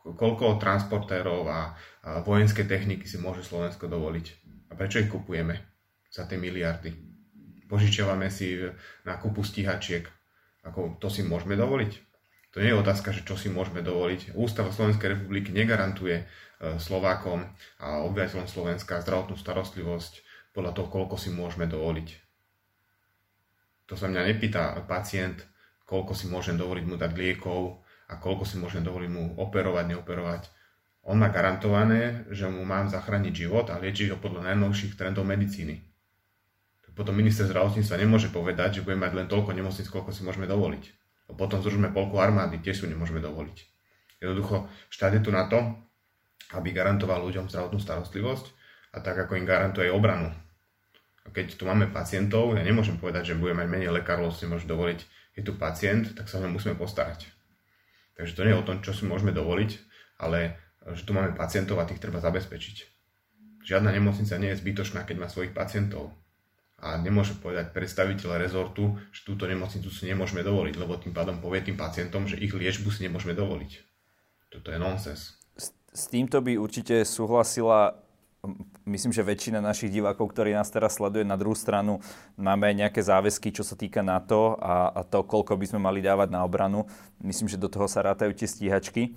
Koľko 0.00 0.60
transportérov 0.60 1.48
a, 1.48 1.76
a 2.04 2.24
vojenské 2.24 2.64
techniky 2.64 3.08
si 3.08 3.16
môže 3.16 3.44
Slovensko 3.44 3.88
dovoliť? 3.88 4.26
A 4.68 4.76
prečo 4.76 5.00
ich 5.00 5.08
kupujeme 5.08 5.56
za 6.12 6.28
tie 6.28 6.36
miliardy? 6.36 6.92
Požičiavame 7.68 8.28
si 8.28 8.60
na 9.04 9.16
kúpu 9.16 9.44
stíhačiek. 9.44 10.04
Ako, 10.64 11.00
to 11.00 11.08
si 11.08 11.24
môžeme 11.24 11.56
dovoliť? 11.56 11.92
To 12.50 12.58
nie 12.58 12.74
je 12.74 12.80
otázka, 12.82 13.14
že 13.14 13.22
čo 13.22 13.38
si 13.38 13.46
môžeme 13.46 13.80
dovoliť. 13.80 14.34
Ústava 14.34 14.74
Slovenskej 14.74 15.14
republiky 15.14 15.54
negarantuje 15.54 16.16
e, 16.18 16.24
Slovákom 16.82 17.46
a 17.78 18.02
obyvateľom 18.10 18.50
Slovenska 18.50 18.98
zdravotnú 19.00 19.38
starostlivosť 19.38 20.26
podľa 20.50 20.74
toho, 20.74 20.88
koľko 20.90 21.14
si 21.14 21.30
môžeme 21.30 21.70
dovoliť. 21.70 22.08
To 23.86 23.94
sa 23.94 24.10
mňa 24.10 24.22
nepýta 24.34 24.82
pacient, 24.90 25.46
koľko 25.90 26.14
si 26.14 26.30
môžem 26.30 26.54
dovoliť 26.54 26.84
mu 26.86 26.94
dať 26.94 27.10
liekov 27.18 27.82
a 28.06 28.14
koľko 28.22 28.46
si 28.46 28.62
môžem 28.62 28.86
dovoliť 28.86 29.10
mu 29.10 29.34
operovať, 29.42 29.84
neoperovať. 29.90 30.42
On 31.10 31.18
má 31.18 31.34
garantované, 31.34 32.30
že 32.30 32.46
mu 32.46 32.62
mám 32.62 32.86
zachrániť 32.86 33.34
život 33.34 33.66
a 33.74 33.82
liečiť 33.82 34.14
ho 34.14 34.16
podľa 34.22 34.54
najnovších 34.54 34.94
trendov 34.94 35.26
medicíny. 35.26 35.82
Potom 36.94 37.16
minister 37.16 37.48
zdravotníctva 37.48 37.96
nemôže 37.96 38.28
povedať, 38.28 38.78
že 38.78 38.84
budeme 38.84 39.08
mať 39.08 39.14
len 39.16 39.26
toľko 39.26 39.56
nemocnic, 39.56 39.88
koľko 39.88 40.12
si 40.12 40.20
môžeme 40.20 40.44
dovoliť. 40.44 40.84
A 41.30 41.38
potom 41.38 41.64
zružme 41.64 41.88
polku 41.96 42.20
armády, 42.20 42.60
tiež 42.60 42.84
si 42.84 42.90
nemôžeme 42.90 43.24
dovoliť. 43.24 43.56
Jednoducho, 44.20 44.68
štát 44.92 45.16
je 45.16 45.24
tu 45.24 45.32
na 45.32 45.48
to, 45.48 45.64
aby 46.52 46.76
garantoval 46.76 47.24
ľuďom 47.24 47.48
zdravotnú 47.48 47.80
starostlivosť 47.80 48.46
a 48.92 49.00
tak 49.00 49.16
ako 49.16 49.38
im 49.40 49.48
garantuje 49.48 49.88
obranu. 49.88 50.28
A 51.24 51.32
keď 51.32 51.56
tu 51.56 51.64
máme 51.64 51.88
pacientov, 51.88 52.52
ja 52.52 52.60
nemôžem 52.60 53.00
povedať, 53.00 53.32
že 53.32 53.38
budeme 53.40 53.64
mať 53.64 53.68
menej 53.72 53.90
lekárov, 53.96 54.34
si 54.34 54.44
môžeme 54.44 54.68
dovoliť 54.76 55.00
je 55.36 55.42
tu 55.46 55.54
pacient, 55.54 56.16
tak 56.16 56.26
sa 56.26 56.42
ho 56.42 56.48
musíme 56.50 56.74
postarať. 56.74 57.30
Takže 58.18 58.36
to 58.36 58.44
nie 58.44 58.52
je 58.52 58.60
o 58.60 58.66
tom, 58.66 58.84
čo 58.84 58.92
si 58.92 59.08
môžeme 59.08 59.32
dovoliť, 59.32 59.70
ale 60.20 60.60
že 60.92 61.08
tu 61.08 61.12
máme 61.16 61.32
pacientov 61.36 61.80
a 61.80 61.88
tých 61.88 62.00
treba 62.00 62.20
zabezpečiť. 62.20 62.76
Žiadna 63.64 63.92
nemocnica 63.92 64.40
nie 64.40 64.52
je 64.52 64.60
zbytočná, 64.60 65.04
keď 65.04 65.16
má 65.20 65.28
svojich 65.28 65.52
pacientov. 65.52 66.12
A 66.80 66.96
nemôže 66.96 67.36
povedať 67.36 67.76
predstaviteľ 67.76 68.40
rezortu, 68.40 68.96
že 69.12 69.28
túto 69.28 69.44
nemocnicu 69.44 69.92
si 69.92 70.08
nemôžeme 70.08 70.40
dovoliť, 70.40 70.74
lebo 70.80 70.96
tým 70.96 71.12
pádom 71.12 71.36
povie 71.36 71.60
tým 71.60 71.76
pacientom, 71.76 72.24
že 72.24 72.40
ich 72.40 72.56
liečbu 72.56 72.88
si 72.88 73.04
nemôžeme 73.04 73.36
dovoliť. 73.36 73.72
Toto 74.48 74.72
je 74.72 74.80
nonsens. 74.80 75.36
S 75.92 76.04
týmto 76.08 76.40
by 76.40 76.56
určite 76.56 77.04
súhlasila 77.04 78.00
myslím, 78.88 79.12
že 79.12 79.26
väčšina 79.26 79.60
našich 79.60 79.92
divákov, 79.92 80.32
ktorí 80.32 80.56
nás 80.56 80.72
teraz 80.72 80.96
sleduje 80.96 81.28
na 81.28 81.36
druhú 81.36 81.52
stranu, 81.52 82.00
máme 82.40 82.72
nejaké 82.72 83.04
záväzky, 83.04 83.52
čo 83.52 83.60
sa 83.60 83.76
týka 83.76 84.00
NATO 84.00 84.56
a, 84.56 84.88
a 84.96 85.00
to, 85.04 85.20
koľko 85.24 85.60
by 85.60 85.66
sme 85.68 85.80
mali 85.80 86.00
dávať 86.00 86.32
na 86.32 86.44
obranu. 86.44 86.88
Myslím, 87.20 87.52
že 87.52 87.60
do 87.60 87.68
toho 87.68 87.84
sa 87.84 88.00
rátajú 88.00 88.32
tie 88.32 88.48
stíhačky. 88.48 89.02
E, 89.04 89.10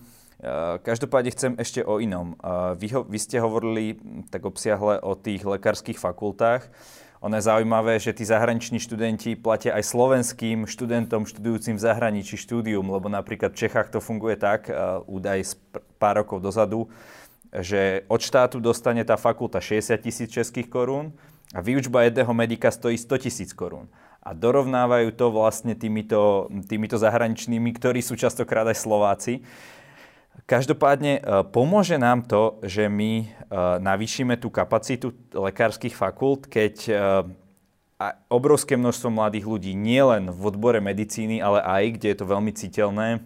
každopádne 0.83 1.31
chcem 1.31 1.53
ešte 1.55 1.79
o 1.88 2.03
inom. 2.03 2.36
E, 2.36 2.75
vy, 2.75 2.88
ho, 2.91 3.01
vy 3.07 3.19
ste 3.19 3.39
hovorili 3.39 3.95
tak 4.27 4.43
obsiahle 4.43 4.99
o 4.99 5.15
tých 5.15 5.47
lekárskych 5.47 5.95
fakultách. 5.95 6.67
Ono 7.23 7.39
je 7.39 7.47
zaujímavé, 7.47 8.03
že 8.03 8.12
tí 8.12 8.27
zahraniční 8.27 8.83
študenti 8.83 9.39
platia 9.39 9.79
aj 9.79 9.95
slovenským 9.95 10.67
študentom 10.67 11.23
študujúcim 11.23 11.79
v 11.79 11.86
zahraničí 11.88 12.36
štúdium, 12.36 12.83
lebo 12.83 13.07
napríklad 13.07 13.55
v 13.55 13.63
Čechách 13.63 13.95
to 13.95 14.03
funguje 14.03 14.36
tak, 14.36 14.67
e, 14.67 14.75
údaj 15.07 15.39
z 15.47 15.51
pár 15.95 16.19
rokov 16.19 16.43
dozadu, 16.43 16.91
že 17.61 18.01
od 18.09 18.17
štátu 18.17 18.57
dostane 18.57 19.05
tá 19.05 19.13
fakulta 19.13 19.61
60 19.61 19.93
tisíc 20.01 20.29
českých 20.33 20.65
korún 20.73 21.13
a 21.53 21.61
výučba 21.61 22.01
jedného 22.09 22.33
medika 22.33 22.73
stojí 22.73 22.97
100 22.97 23.29
tisíc 23.29 23.53
korún. 23.53 23.85
A 24.25 24.33
dorovnávajú 24.33 25.13
to 25.13 25.29
vlastne 25.29 25.77
týmito, 25.77 26.49
týmito 26.65 26.97
zahraničnými, 26.97 27.69
ktorí 27.77 28.01
sú 28.01 28.17
častokrát 28.17 28.65
aj 28.65 28.81
Slováci. 28.81 29.33
Každopádne 30.49 31.19
e, 31.19 31.21
pomôže 31.53 31.99
nám 32.01 32.25
to, 32.25 32.57
že 32.65 32.89
my 32.89 33.11
e, 33.21 33.25
navýšime 33.77 34.39
tú 34.41 34.49
kapacitu 34.49 35.13
lekárskych 35.29 35.93
fakult, 35.93 36.49
keď 36.49 36.75
e, 36.89 36.93
obrovské 38.33 38.73
množstvo 38.73 39.13
mladých 39.13 39.45
ľudí, 39.45 39.71
nielen 39.77 40.33
v 40.33 40.41
odbore 40.49 40.81
medicíny, 40.81 41.37
ale 41.37 41.61
aj, 41.61 41.83
kde 41.99 42.07
je 42.11 42.17
to 42.17 42.25
veľmi 42.25 42.51
citeľné, 42.51 43.21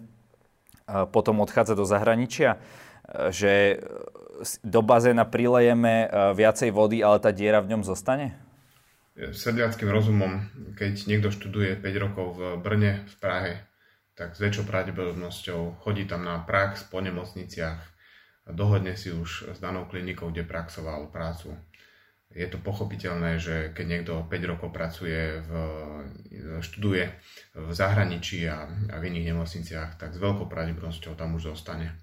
potom 1.10 1.42
odchádza 1.42 1.74
do 1.74 1.84
zahraničia 1.84 2.62
že 3.30 3.80
do 4.64 4.82
bazéna 4.82 5.26
prilejeme 5.26 6.06
e, 6.06 6.08
viacej 6.34 6.70
vody, 6.74 7.02
ale 7.02 7.18
tá 7.22 7.34
diera 7.34 7.62
v 7.62 7.76
ňom 7.76 7.84
zostane? 7.86 8.38
Sedliackým 9.18 9.90
rozumom, 9.90 10.46
keď 10.78 11.10
niekto 11.10 11.34
študuje 11.34 11.82
5 11.82 12.04
rokov 12.06 12.38
v 12.38 12.42
Brne, 12.62 13.02
v 13.10 13.16
Prahe, 13.18 13.54
tak 14.14 14.38
s 14.38 14.42
väčšou 14.42 14.70
pravdepodobnosťou 14.70 15.82
chodí 15.82 16.06
tam 16.06 16.22
na 16.22 16.38
prax 16.46 16.86
po 16.86 17.02
nemocniciach, 17.02 17.82
dohodne 18.50 18.94
si 18.94 19.10
už 19.10 19.54
s 19.54 19.60
danou 19.62 19.90
klinikou, 19.90 20.30
kde 20.30 20.46
praxoval 20.46 21.10
prácu. 21.10 21.58
Je 22.30 22.46
to 22.46 22.62
pochopiteľné, 22.62 23.42
že 23.42 23.74
keď 23.74 23.86
niekto 23.90 24.14
5 24.30 24.52
rokov 24.52 24.70
pracuje, 24.70 25.42
v, 25.42 25.52
študuje 26.62 27.10
v 27.58 27.70
zahraničí 27.74 28.46
a, 28.46 28.70
a 28.70 28.96
v 29.02 29.08
iných 29.10 29.34
nemocniciach, 29.34 29.98
tak 29.98 30.14
s 30.14 30.22
veľkou 30.22 30.46
pravdepodobnosťou 30.46 31.18
tam 31.18 31.34
už 31.42 31.58
zostane. 31.58 31.98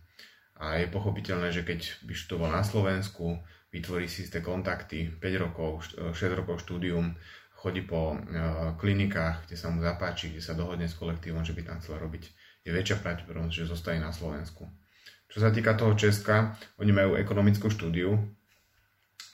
A 0.63 0.79
je 0.79 0.87
pochopiteľné, 0.87 1.51
že 1.51 1.67
keď 1.67 2.07
by 2.07 2.13
študoval 2.15 2.51
na 2.55 2.63
Slovensku, 2.63 3.43
vytvorí 3.75 4.07
si 4.07 4.23
isté 4.23 4.39
kontakty, 4.39 5.11
5 5.11 5.45
rokov, 5.45 5.91
6 6.15 6.15
rokov 6.39 6.63
štúdium, 6.63 7.19
chodí 7.59 7.83
po 7.83 8.15
e, 8.15 8.17
klinikách, 8.79 9.49
kde 9.49 9.57
sa 9.57 9.73
mu 9.73 9.81
zapáči, 9.81 10.31
kde 10.31 10.45
sa 10.45 10.55
dohodne 10.55 10.87
s 10.87 10.95
kolektívom, 10.95 11.43
že 11.43 11.57
by 11.57 11.65
tam 11.65 11.81
chcel 11.81 11.99
robiť, 11.99 12.23
je 12.63 12.71
väčšia 12.71 13.01
pravdepodobnosť, 13.01 13.57
že 13.57 13.73
zostane 13.73 14.05
na 14.05 14.13
Slovensku. 14.13 14.69
Čo 15.27 15.39
sa 15.43 15.51
týka 15.51 15.75
toho 15.75 15.99
Česka, 15.99 16.55
oni 16.79 16.95
majú 16.95 17.19
ekonomickú 17.19 17.67
štúdiu, 17.73 18.15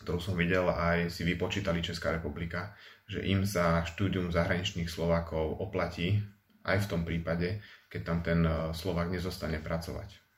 ktorú 0.06 0.16
som 0.22 0.38
videl 0.38 0.64
aj 0.70 1.12
si 1.12 1.28
vypočítali 1.28 1.84
Česká 1.84 2.14
republika, 2.14 2.72
že 3.04 3.20
im 3.20 3.44
sa 3.44 3.84
štúdium 3.84 4.32
zahraničných 4.32 4.88
Slovákov 4.88 5.60
oplatí 5.60 6.22
aj 6.64 6.86
v 6.86 6.88
tom 6.88 7.02
prípade, 7.04 7.60
keď 7.92 8.00
tam 8.06 8.18
ten 8.24 8.40
e, 8.46 8.72
Slovák 8.72 9.12
nezostane 9.12 9.60
pracovať. 9.60 10.29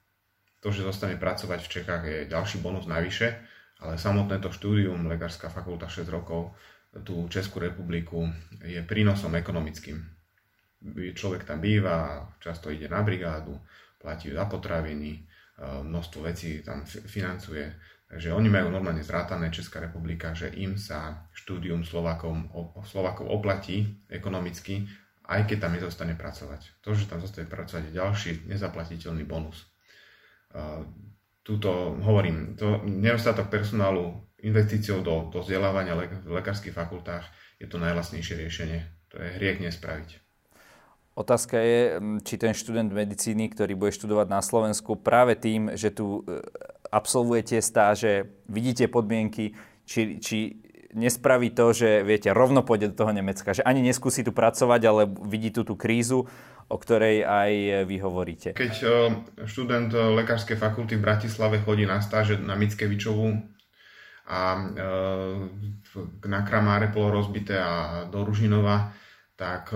To, 0.62 0.70
že 0.70 0.86
zostane 0.86 1.18
pracovať 1.18 1.58
v 1.58 1.72
Čechách 1.74 2.02
je 2.06 2.30
ďalší 2.30 2.62
bonus 2.62 2.86
navyše, 2.86 3.34
ale 3.82 3.98
samotné 3.98 4.38
to 4.38 4.54
štúdium, 4.54 5.10
lekárska 5.10 5.50
fakulta 5.50 5.90
6 5.90 6.06
rokov, 6.06 6.54
tú 7.02 7.26
Českú 7.26 7.58
republiku 7.58 8.30
je 8.62 8.78
prínosom 8.86 9.34
ekonomickým. 9.34 9.98
Človek 11.18 11.42
tam 11.42 11.58
býva, 11.58 12.30
často 12.38 12.70
ide 12.70 12.86
na 12.86 13.02
brigádu, 13.02 13.58
platí 13.98 14.30
za 14.30 14.46
potraviny, 14.46 15.10
e, 15.14 15.20
množstvo 15.82 16.30
vecí 16.30 16.62
tam 16.62 16.86
financuje. 16.86 17.74
Takže 18.06 18.30
oni 18.30 18.46
majú 18.46 18.70
normálne 18.70 19.02
zrátané 19.02 19.50
Česká 19.50 19.82
republika, 19.82 20.30
že 20.36 20.52
im 20.52 20.78
sa 20.78 21.26
štúdium 21.32 21.82
Slovákom, 21.82 22.52
Slovákov 22.86 23.26
oplatí 23.26 24.04
ekonomicky, 24.12 24.86
aj 25.26 25.48
keď 25.48 25.58
tam 25.58 25.74
nezostane 25.74 26.14
pracovať. 26.14 26.82
To, 26.84 26.92
že 26.92 27.08
tam 27.08 27.24
zostane 27.24 27.48
pracovať, 27.48 27.88
je 27.88 27.98
ďalší 27.98 28.30
nezaplatiteľný 28.46 29.24
bonus 29.24 29.71
túto, 31.42 31.98
hovorím, 32.00 32.54
to 32.54 32.80
nedostatok 32.86 33.50
personálu 33.50 34.22
investíciou 34.42 35.02
do, 35.02 35.30
do 35.30 35.42
vzdelávania 35.42 35.94
v 36.26 36.30
lekárskych 36.34 36.74
fakultách 36.74 37.24
je 37.62 37.70
to 37.70 37.78
najlasnejšie 37.78 38.34
riešenie. 38.42 38.80
To 39.14 39.22
je 39.22 39.28
hriek 39.38 39.62
nespraviť. 39.62 40.18
Otázka 41.12 41.60
je, 41.60 41.80
či 42.24 42.34
ten 42.40 42.56
študent 42.56 42.88
medicíny, 42.88 43.52
ktorý 43.52 43.76
bude 43.76 43.92
študovať 43.92 44.26
na 44.32 44.40
Slovensku, 44.40 44.96
práve 44.96 45.36
tým, 45.36 45.76
že 45.76 45.92
tu 45.92 46.24
e, 46.24 46.40
absolvujete 46.88 47.60
stáže, 47.60 48.32
vidíte 48.48 48.88
podmienky, 48.88 49.52
či, 49.84 50.16
či 50.24 50.64
nespraví 50.96 51.52
to, 51.52 51.76
že 51.76 52.00
viete, 52.00 52.32
rovno 52.32 52.64
pôjde 52.64 52.96
do 52.96 53.04
toho 53.04 53.12
Nemecka, 53.12 53.52
že 53.52 53.60
ani 53.60 53.84
neskúsi 53.84 54.24
tu 54.24 54.32
pracovať, 54.32 54.80
ale 54.88 55.02
vidí 55.28 55.52
tu 55.52 55.68
tú 55.68 55.76
krízu, 55.76 56.32
o 56.72 56.76
ktorej 56.80 57.20
aj 57.20 57.84
vy 57.84 57.96
hovoríte. 58.00 58.48
Keď 58.56 58.74
e, 58.80 58.88
študent 59.44 59.92
lekárskej 59.92 60.56
fakulty 60.56 60.96
v 60.96 61.04
Bratislave 61.04 61.60
chodí 61.60 61.84
na 61.84 62.00
stáže 62.00 62.40
na 62.40 62.56
Mickevičovú 62.56 63.28
a 64.32 64.40
e, 64.56 64.64
na 66.24 66.40
Kramáre 66.48 66.88
bolo 66.88 67.20
rozbité 67.20 67.60
a 67.60 68.08
do 68.08 68.24
Ružinova, 68.24 68.96
tak 69.36 69.74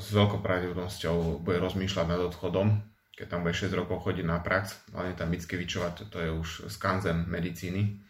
s 0.00 0.06
veľkou 0.16 0.40
pravdepodobnosťou 0.40 1.44
bude 1.44 1.58
rozmýšľať 1.60 2.06
nad 2.08 2.20
odchodom, 2.24 2.80
keď 3.14 3.26
tam 3.30 3.46
bude 3.46 3.54
6 3.54 3.70
rokov 3.76 4.02
chodiť 4.02 4.24
na 4.26 4.42
prax, 4.42 4.90
hlavne 4.90 5.14
tá 5.14 5.28
Mickevičová, 5.28 5.94
to, 5.94 6.08
to 6.08 6.18
je 6.18 6.30
už 6.32 6.48
skanzen 6.72 7.28
medicíny 7.30 8.02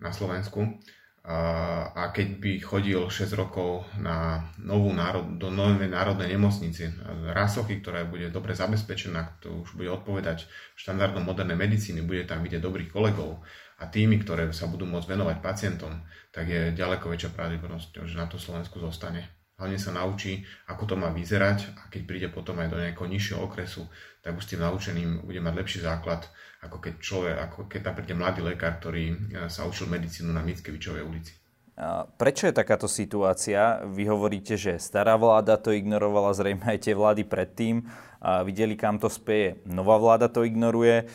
na 0.00 0.14
Slovensku. 0.14 0.80
A 1.24 2.12
keď 2.12 2.36
by 2.36 2.52
chodil 2.60 3.00
6 3.00 3.32
rokov 3.32 3.88
na 3.96 4.44
novú 4.60 4.92
národ, 4.92 5.40
do 5.40 5.48
novej 5.48 5.88
národnej 5.88 6.36
nemocnici, 6.36 6.92
Rasochy, 7.32 7.80
ktorá 7.80 8.04
bude 8.04 8.28
dobre 8.28 8.52
zabezpečená, 8.52 9.40
to 9.40 9.64
už 9.64 9.72
bude 9.72 9.88
odpovedať 9.88 10.44
štandardom 10.76 11.24
modernej 11.24 11.56
medicíny, 11.56 12.04
bude 12.04 12.28
tam 12.28 12.44
vidieť 12.44 12.60
dobrých 12.60 12.92
kolegov 12.92 13.40
a 13.80 13.88
týmy, 13.88 14.20
ktoré 14.20 14.52
sa 14.52 14.68
budú 14.68 14.84
môcť 14.84 15.16
venovať 15.16 15.36
pacientom, 15.40 16.04
tak 16.28 16.44
je 16.44 16.76
ďaleko 16.76 17.08
väčšia 17.08 17.32
pravdepodobnosť, 17.32 18.04
že 18.04 18.20
na 18.20 18.28
to 18.28 18.36
Slovensku 18.36 18.76
zostane 18.76 19.43
hlavne 19.58 19.78
sa 19.78 19.94
naučí, 19.94 20.42
ako 20.66 20.82
to 20.84 20.94
má 20.98 21.14
vyzerať 21.14 21.58
a 21.78 21.82
keď 21.90 22.02
príde 22.06 22.28
potom 22.30 22.58
aj 22.58 22.68
do 22.74 22.78
nejakého 22.80 23.06
nižšieho 23.06 23.40
okresu, 23.44 23.86
tak 24.24 24.34
už 24.34 24.44
s 24.44 24.50
tým 24.54 24.64
naučeným 24.64 25.10
bude 25.22 25.38
mať 25.38 25.54
lepší 25.54 25.78
základ, 25.84 26.26
ako 26.64 26.80
keď, 26.80 26.94
človek, 26.98 27.36
ako 27.38 27.58
keď 27.70 27.80
tam 27.84 27.94
príde 27.94 28.14
mladý 28.16 28.40
lekár, 28.42 28.80
ktorý 28.80 29.04
e, 29.12 29.16
sa 29.52 29.68
učil 29.68 29.86
medicínu 29.86 30.32
na 30.32 30.42
Mickevičovej 30.42 31.04
ulici. 31.04 31.44
Prečo 32.14 32.46
je 32.46 32.54
takáto 32.54 32.86
situácia? 32.86 33.82
Vy 33.82 34.06
hovoríte, 34.06 34.54
že 34.54 34.78
stará 34.78 35.18
vláda 35.18 35.58
to 35.58 35.74
ignorovala, 35.74 36.30
zrejme 36.30 36.62
aj 36.62 36.78
tie 36.86 36.94
vlády 36.94 37.26
predtým. 37.26 37.82
A 38.22 38.46
videli, 38.46 38.78
kam 38.78 39.02
to 39.02 39.10
speje. 39.10 39.58
Nová 39.66 39.98
vláda 39.98 40.30
to 40.30 40.46
ignoruje. 40.46 41.10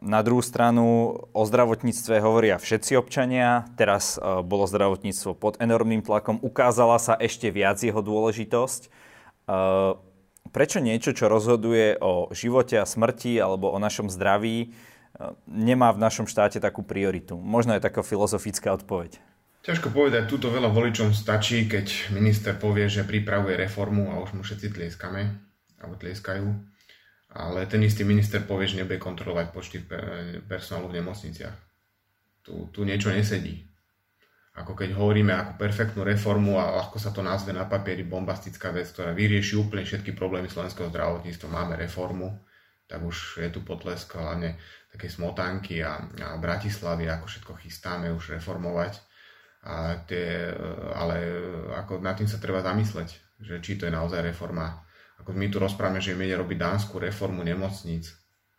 Na 0.00 0.24
druhú 0.24 0.40
stranu 0.40 1.14
o 1.36 1.42
zdravotníctve 1.44 2.18
hovoria 2.24 2.56
všetci 2.56 2.96
občania. 2.96 3.68
Teraz 3.76 4.16
e, 4.16 4.40
bolo 4.40 4.64
zdravotníctvo 4.64 5.36
pod 5.36 5.60
enormným 5.60 6.00
tlakom. 6.00 6.40
Ukázala 6.40 6.96
sa 6.96 7.14
ešte 7.20 7.52
viac 7.52 7.76
jeho 7.78 8.00
dôležitosť. 8.00 8.82
E, 8.86 8.88
prečo 10.48 10.78
niečo, 10.80 11.12
čo 11.12 11.28
rozhoduje 11.28 12.00
o 12.00 12.32
živote 12.32 12.80
a 12.80 12.88
smrti 12.88 13.36
alebo 13.36 13.68
o 13.68 13.78
našom 13.78 14.08
zdraví, 14.08 14.56
e, 14.62 14.68
nemá 15.44 15.92
v 15.92 16.02
našom 16.02 16.24
štáte 16.24 16.56
takú 16.56 16.80
prioritu? 16.80 17.36
Možno 17.36 17.76
je 17.76 17.84
taká 17.84 18.00
filozofická 18.00 18.72
odpoveď. 18.74 19.20
Ťažko 19.66 19.90
povedať, 19.90 20.30
túto 20.30 20.48
veľa 20.48 20.70
voličom 20.70 21.10
stačí, 21.10 21.66
keď 21.66 22.14
minister 22.14 22.54
povie, 22.54 22.86
že 22.86 23.02
pripravuje 23.02 23.58
reformu 23.58 24.14
a 24.14 24.22
už 24.22 24.38
mu 24.38 24.46
všetci 24.46 24.72
tlieskame, 24.72 25.42
alebo 25.82 25.98
tlieskajú 25.98 26.75
ale 27.36 27.68
ten 27.68 27.84
istý 27.84 28.02
minister 28.02 28.40
povie, 28.40 28.64
že 28.64 28.80
nebude 28.80 28.96
kontrolovať 28.96 29.46
počty 29.52 29.84
personálu 30.48 30.88
v 30.88 31.04
nemocniciach. 31.04 31.56
Tu, 32.40 32.52
tu 32.72 32.80
niečo 32.88 33.12
nesedí. 33.12 33.68
Ako 34.56 34.72
keď 34.72 34.96
hovoríme 34.96 35.36
ako 35.36 35.60
perfektnú 35.60 36.00
reformu 36.00 36.56
a 36.56 36.72
ľahko 36.80 36.96
sa 36.96 37.12
to 37.12 37.20
nazve 37.20 37.52
na 37.52 37.68
papieri 37.68 38.08
bombastická 38.08 38.72
vec, 38.72 38.88
ktorá 38.88 39.12
vyrieši 39.12 39.60
úplne 39.60 39.84
všetky 39.84 40.16
problémy 40.16 40.48
slovenského 40.48 40.88
zdravotníctva, 40.88 41.52
máme 41.52 41.76
reformu, 41.76 42.40
tak 42.88 43.04
už 43.04 43.44
je 43.44 43.50
tu 43.52 43.60
potlesk 43.60 44.16
hlavne 44.16 44.56
také 44.88 45.12
smotánky 45.12 45.84
a, 45.84 46.00
a 46.00 46.40
Bratislavy, 46.40 47.04
ako 47.04 47.28
všetko 47.28 47.52
chystáme 47.60 48.08
už 48.16 48.40
reformovať. 48.40 48.96
A 49.66 50.00
tie, 50.08 50.54
ale 50.94 51.16
ako 51.76 52.00
nad 52.00 52.16
tým 52.16 52.30
sa 52.30 52.40
treba 52.40 52.64
zamysleť, 52.64 53.42
že 53.42 53.60
či 53.60 53.76
to 53.76 53.84
je 53.84 53.92
naozaj 53.92 54.24
reforma 54.24 54.85
ako 55.20 55.30
my 55.32 55.46
tu 55.48 55.56
rozprávame, 55.58 56.02
že 56.02 56.12
ide 56.12 56.36
robiť 56.36 56.58
dánsku 56.60 57.00
reformu 57.00 57.42
nemocníc. 57.42 58.12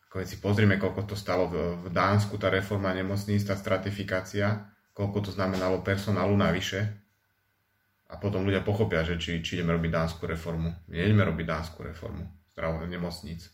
Ako 0.07 0.23
si 0.23 0.39
pozrime, 0.39 0.79
koľko 0.79 1.13
to 1.13 1.15
stalo 1.19 1.51
v, 1.51 1.83
v 1.83 1.87
Dánsku, 1.91 2.39
tá 2.39 2.47
reforma 2.47 2.95
nemocníc, 2.95 3.43
tá 3.43 3.59
stratifikácia, 3.59 4.71
koľko 4.95 5.29
to 5.29 5.31
znamenalo 5.35 5.83
personálu 5.83 6.33
navyše. 6.39 6.87
A 8.07 8.15
potom 8.15 8.47
ľudia 8.47 8.63
pochopia, 8.63 9.03
že 9.03 9.19
či, 9.19 9.43
či 9.43 9.59
ideme 9.59 9.75
robiť 9.75 9.91
dánsku 9.91 10.23
reformu. 10.23 10.71
My 10.87 10.95
ideme 10.95 11.27
robiť 11.27 11.43
dánsku 11.43 11.83
reformu 11.83 12.23
zdravotných 12.57 12.97
nemocníc. 12.97 13.53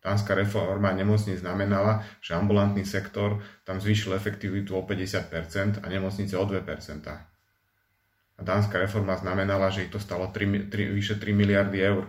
Dánska 0.00 0.32
reforma 0.32 0.96
nemocníc 0.96 1.44
znamenala, 1.44 2.00
že 2.24 2.32
ambulantný 2.32 2.88
sektor 2.88 3.44
tam 3.68 3.76
zvýšil 3.76 4.16
efektivitu 4.16 4.72
o 4.72 4.88
50% 4.88 5.84
a 5.84 5.86
nemocnice 5.92 6.32
o 6.40 6.44
2%. 6.48 7.35
A 8.36 8.44
dánska 8.44 8.76
reforma 8.76 9.16
znamenala, 9.16 9.72
že 9.72 9.88
ich 9.88 9.92
to 9.92 9.96
stalo 9.96 10.28
3, 10.28 10.68
3, 10.68 10.92
vyše 10.92 11.16
3 11.16 11.32
miliardy 11.32 11.78
eur. 11.80 12.04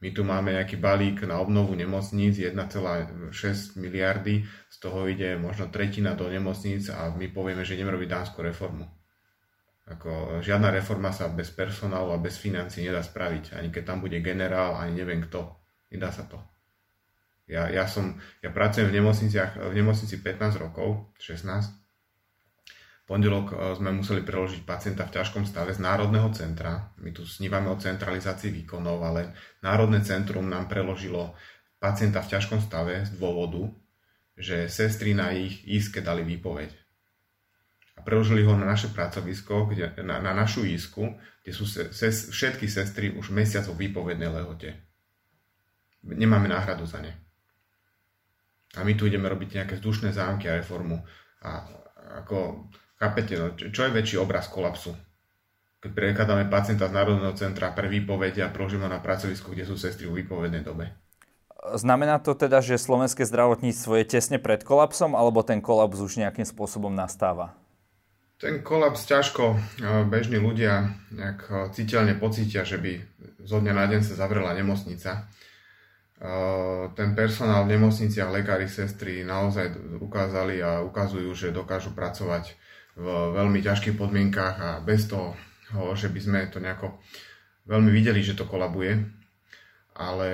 My 0.00 0.08
tu 0.16 0.24
máme 0.24 0.56
nejaký 0.56 0.80
balík 0.80 1.28
na 1.28 1.42
obnovu 1.44 1.76
nemocníc 1.76 2.40
1,6 2.40 3.76
miliardy, 3.76 4.48
z 4.48 4.76
toho 4.80 5.04
ide 5.04 5.36
možno 5.36 5.68
tretina 5.68 6.16
do 6.16 6.24
nemocníc 6.30 6.88
a 6.88 7.12
my 7.12 7.28
povieme, 7.28 7.68
že 7.68 7.76
ideme 7.76 7.92
robiť 7.92 8.08
dánsku 8.08 8.40
reformu. 8.40 8.88
Ako, 9.90 10.40
žiadna 10.40 10.70
reforma 10.70 11.10
sa 11.10 11.28
bez 11.28 11.50
personálu 11.52 12.14
a 12.14 12.22
bez 12.22 12.38
financí 12.38 12.80
nedá 12.80 13.02
spraviť. 13.02 13.58
Ani 13.58 13.68
keď 13.74 13.82
tam 13.92 13.98
bude 14.00 14.22
generál, 14.22 14.78
ani 14.78 15.02
neviem 15.02 15.20
kto. 15.20 15.58
Nedá 15.90 16.14
sa 16.14 16.24
to. 16.24 16.38
Ja, 17.50 17.66
ja, 17.66 17.90
som, 17.90 18.14
ja 18.40 18.54
pracujem 18.54 18.94
v, 18.94 19.02
nemocniciach, 19.02 19.58
v 19.58 19.74
nemocnici 19.74 20.22
15 20.22 20.62
rokov, 20.62 21.10
16 21.18 21.79
pondelok 23.10 23.46
e, 23.50 23.54
sme 23.74 23.90
museli 23.90 24.22
preložiť 24.22 24.62
pacienta 24.62 25.02
v 25.02 25.18
ťažkom 25.18 25.42
stave 25.42 25.74
z 25.74 25.82
Národného 25.82 26.30
centra. 26.30 26.94
My 27.02 27.10
tu 27.10 27.26
snívame 27.26 27.66
o 27.66 27.74
centralizácii 27.74 28.54
výkonov, 28.54 29.02
ale 29.02 29.34
Národné 29.66 30.06
centrum 30.06 30.46
nám 30.46 30.70
preložilo 30.70 31.34
pacienta 31.82 32.22
v 32.22 32.30
ťažkom 32.30 32.62
stave 32.62 33.02
z 33.02 33.18
dôvodu, 33.18 33.66
že 34.38 34.70
sestry 34.70 35.10
na 35.10 35.34
ich 35.34 35.66
íske 35.66 35.98
dali 35.98 36.22
výpoveď. 36.22 36.70
A 37.98 38.06
preložili 38.06 38.46
ho 38.46 38.54
na 38.54 38.64
naše 38.64 38.94
pracovisko, 38.94 39.74
kde, 39.74 39.98
na, 40.06 40.22
na 40.22 40.30
našu 40.30 40.62
ísku, 40.62 41.18
kde 41.42 41.52
sú 41.52 41.66
ses, 41.66 42.30
všetky 42.30 42.70
sestry 42.70 43.10
už 43.10 43.34
mesiac 43.34 43.66
o 43.66 43.74
výpovednej 43.74 44.30
lehote. 44.30 44.78
Nemáme 46.06 46.48
náhradu 46.48 46.86
za 46.86 47.02
ne. 47.02 47.12
A 48.78 48.86
my 48.86 48.94
tu 48.94 49.04
ideme 49.04 49.26
robiť 49.26 49.60
nejaké 49.60 49.74
vzdušné 49.82 50.14
zámky 50.14 50.48
a 50.48 50.62
reformu. 50.62 51.02
A 51.44 51.66
ako 52.22 52.70
Chápete, 53.00 53.32
no, 53.40 53.56
čo 53.56 53.80
je 53.88 53.96
väčší 53.96 54.20
obraz 54.20 54.52
kolapsu? 54.52 54.92
Keď 55.80 55.96
prekladáme 55.96 56.52
pacienta 56.52 56.84
z 56.84 56.92
Národného 56.92 57.32
centra 57.32 57.72
pre 57.72 57.88
výpovede 57.88 58.44
a 58.44 58.52
prožíme 58.52 58.84
na 58.84 59.00
pracovisku, 59.00 59.56
kde 59.56 59.64
sú 59.64 59.80
sestry 59.80 60.04
v 60.04 60.20
výpovednej 60.20 60.60
dobe. 60.60 60.92
Znamená 61.60 62.20
to 62.20 62.36
teda, 62.36 62.60
že 62.60 62.76
slovenské 62.76 63.24
zdravotníctvo 63.24 64.04
je 64.04 64.04
tesne 64.04 64.36
pred 64.36 64.60
kolapsom, 64.60 65.16
alebo 65.16 65.40
ten 65.40 65.64
kolaps 65.64 65.96
už 65.96 66.20
nejakým 66.20 66.44
spôsobom 66.44 66.92
nastáva? 66.92 67.56
Ten 68.36 68.60
kolaps 68.60 69.08
ťažko 69.08 69.56
bežní 70.08 70.36
ľudia 70.36 70.92
nejak 71.08 71.72
citeľne 71.72 72.20
pocítia, 72.20 72.68
že 72.68 72.76
by 72.76 73.00
zo 73.44 73.64
dňa 73.64 73.72
na 73.76 73.84
deň 73.88 74.00
sa 74.04 74.20
zavrela 74.20 74.52
nemocnica. 74.52 75.28
Ten 76.96 77.08
personál 77.16 77.64
v 77.64 77.80
nemocniciach, 77.80 78.28
lekári, 78.28 78.68
sestry 78.68 79.24
naozaj 79.24 79.72
ukázali 80.04 80.60
a 80.60 80.84
ukazujú, 80.84 81.32
že 81.32 81.48
dokážu 81.48 81.96
pracovať 81.96 82.56
v 83.00 83.06
veľmi 83.32 83.64
ťažkých 83.64 83.96
podmienkách 83.96 84.56
a 84.60 84.70
bez 84.84 85.08
toho, 85.08 85.32
že 85.96 86.12
by 86.12 86.20
sme 86.20 86.38
to 86.52 86.60
nejako 86.60 87.00
veľmi 87.64 87.88
videli, 87.88 88.20
že 88.20 88.36
to 88.36 88.44
kolabuje. 88.44 89.00
Ale 89.96 90.30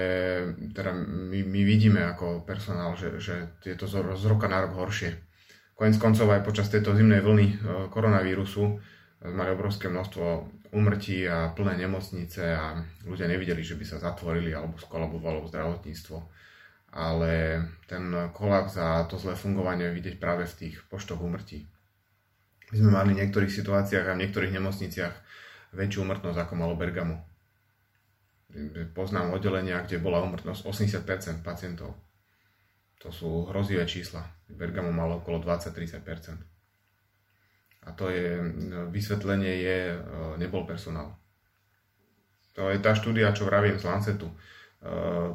teda 0.74 0.94
my, 0.94 1.42
my 1.42 1.61
vidíme 1.66 1.98
ako 1.98 2.46
personál, 2.46 2.94
že, 2.94 3.18
že 3.18 3.59
je 3.66 3.74
to 3.74 3.87
z, 3.90 4.02
roka 4.26 4.46
na 4.46 4.62
rok 4.62 4.79
horšie. 4.79 5.14
Konec 5.74 5.98
koncov 5.98 6.31
aj 6.31 6.46
počas 6.46 6.70
tejto 6.70 6.94
zimnej 6.94 7.20
vlny 7.20 7.46
e, 7.50 7.55
koronavírusu 7.90 8.79
mali 9.26 9.50
obrovské 9.50 9.90
množstvo 9.90 10.24
umrtí 10.76 11.26
a 11.26 11.50
plné 11.57 11.83
nemocnice 11.83 12.52
a 12.52 12.79
ľudia 13.09 13.26
nevideli, 13.26 13.64
že 13.64 13.74
by 13.74 13.85
sa 13.85 13.98
zatvorili 13.98 14.55
alebo 14.55 14.79
skolabovalo 14.79 15.48
zdravotníctvo. 15.50 16.16
Ale 16.96 17.61
ten 17.90 18.33
kolaps 18.33 18.79
a 18.79 19.05
to 19.05 19.18
zlé 19.18 19.35
fungovanie 19.37 19.90
vidieť 19.90 20.16
práve 20.16 20.46
v 20.46 20.57
tých 20.64 20.76
poštoch 20.87 21.20
umrtí. 21.20 21.68
My 22.72 22.76
sme 22.83 22.90
mali 22.90 23.14
v 23.14 23.20
niektorých 23.22 23.52
situáciách 23.52 24.11
a 24.11 24.16
v 24.18 24.26
niektorých 24.26 24.57
nemocniciach 24.59 25.14
väčšiu 25.76 26.02
umrtnosť 26.02 26.38
ako 26.42 26.55
malo 26.59 26.74
Bergamo. 26.74 27.22
Poznám 28.96 29.37
oddelenia, 29.37 29.85
kde 29.85 30.02
bola 30.02 30.24
umrtnosť 30.24 30.66
80% 30.66 31.46
pacientov. 31.46 31.94
To 33.05 33.12
sú 33.12 33.46
hrozivé 33.52 33.87
čísla. 33.87 34.24
Bergamo 34.50 34.90
malo 34.90 35.22
okolo 35.22 35.38
20-30%. 35.44 37.87
A 37.87 37.94
to 37.94 38.11
je, 38.11 38.42
vysvetlenie 38.90 39.62
je, 39.62 39.79
e, 39.94 39.98
nebol 40.42 40.66
personál. 40.66 41.14
To 42.59 42.72
je 42.72 42.83
tá 42.83 42.96
štúdia, 42.96 43.37
čo 43.37 43.46
vravím 43.46 43.76
z 43.76 43.85
Lancetu. 43.85 44.33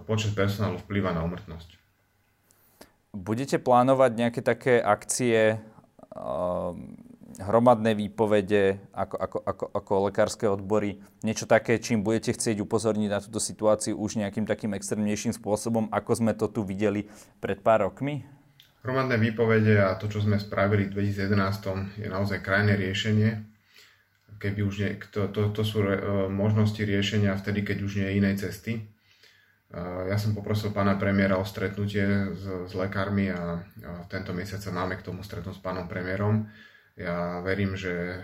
Počet 0.09 0.33
personálu 0.33 0.81
vplýva 0.81 1.13
na 1.13 1.21
umrtnosť. 1.21 1.77
Budete 3.11 3.59
plánovať 3.59 4.11
nejaké 4.15 4.41
také 4.41 4.79
akcie, 4.79 5.59
hromadné 7.39 7.95
výpovede 7.95 8.81
ako, 8.91 9.15
ako, 9.15 9.37
ako, 9.45 9.65
ako 9.71 9.93
lekárske 10.11 10.45
odbory, 10.49 10.99
niečo 11.23 11.47
také, 11.47 11.79
čím 11.79 12.03
budete 12.03 12.35
chcieť 12.35 12.59
upozorniť 12.59 13.09
na 13.11 13.23
túto 13.23 13.39
situáciu 13.39 13.95
už 13.95 14.19
nejakým 14.19 14.43
takým 14.43 14.75
extrémnejším 14.75 15.37
spôsobom, 15.37 15.87
ako 15.93 16.11
sme 16.17 16.33
to 16.35 16.51
tu 16.51 16.65
videli 16.65 17.07
pred 17.39 17.63
pár 17.63 17.87
rokmi? 17.87 18.27
Hromadné 18.81 19.21
výpovede 19.21 19.77
a 19.77 19.93
to, 19.95 20.09
čo 20.09 20.25
sme 20.25 20.41
spravili 20.41 20.89
v 20.89 21.13
2011, 21.13 22.01
je 22.01 22.09
naozaj 22.09 22.41
krajné 22.41 22.73
riešenie. 22.75 23.45
Keby 24.41 24.59
už 24.65 24.75
nie, 24.81 24.89
to, 25.13 25.29
to, 25.29 25.53
to 25.53 25.61
sú 25.61 25.85
e, 25.85 26.01
možnosti 26.33 26.81
riešenia 26.81 27.37
vtedy, 27.37 27.61
keď 27.61 27.77
už 27.85 28.01
nie 28.01 28.07
je 28.09 28.17
inej 28.17 28.35
cesty. 28.41 28.89
Ja 30.09 30.19
som 30.19 30.35
poprosil 30.35 30.75
pána 30.75 30.99
premiéra 30.99 31.39
o 31.39 31.47
stretnutie 31.47 32.03
s, 32.35 32.43
s 32.43 32.73
lekármi 32.75 33.31
a 33.31 33.63
tento 34.11 34.35
mesiac 34.35 34.59
sa 34.59 34.67
máme 34.75 34.99
k 34.99 35.05
tomu 35.07 35.23
stretnúť 35.23 35.55
s 35.55 35.63
pánom 35.63 35.87
premiérom. 35.87 36.43
Ja 36.99 37.39
verím, 37.39 37.79
že 37.79 38.19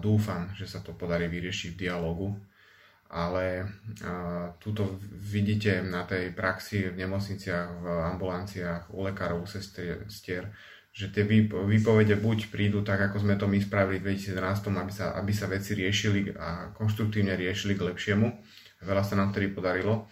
dúfam, 0.00 0.48
že 0.56 0.64
sa 0.64 0.80
to 0.80 0.96
podarí 0.96 1.28
vyriešiť 1.28 1.76
v 1.76 1.80
dialogu, 1.80 2.28
ale 3.08 3.68
a, 4.04 4.52
vidíte 5.12 5.80
na 5.84 6.04
tej 6.04 6.32
praxi 6.32 6.92
v 6.92 7.04
nemocniciach, 7.04 7.68
v 7.80 7.86
ambulanciách, 8.16 8.92
u 8.92 9.04
lekárov, 9.04 9.44
u 9.44 9.48
sestier, 9.48 10.52
že 10.92 11.12
tie 11.12 11.24
výpovede 11.52 12.16
buď 12.18 12.52
prídu 12.52 12.80
tak, 12.84 12.98
ako 13.12 13.22
sme 13.22 13.38
to 13.38 13.46
my 13.46 13.60
spravili 13.60 14.00
v 14.00 14.18
2011, 14.18 14.72
aby 14.76 14.92
sa, 14.92 15.06
aby 15.16 15.32
sa 15.32 15.46
veci 15.46 15.72
riešili 15.76 16.32
a 16.36 16.74
konštruktívne 16.74 17.36
riešili 17.38 17.76
k 17.76 17.86
lepšiemu. 17.92 18.28
Veľa 18.82 19.04
sa 19.04 19.14
nám 19.16 19.30
vtedy 19.32 19.52
podarilo 19.52 20.08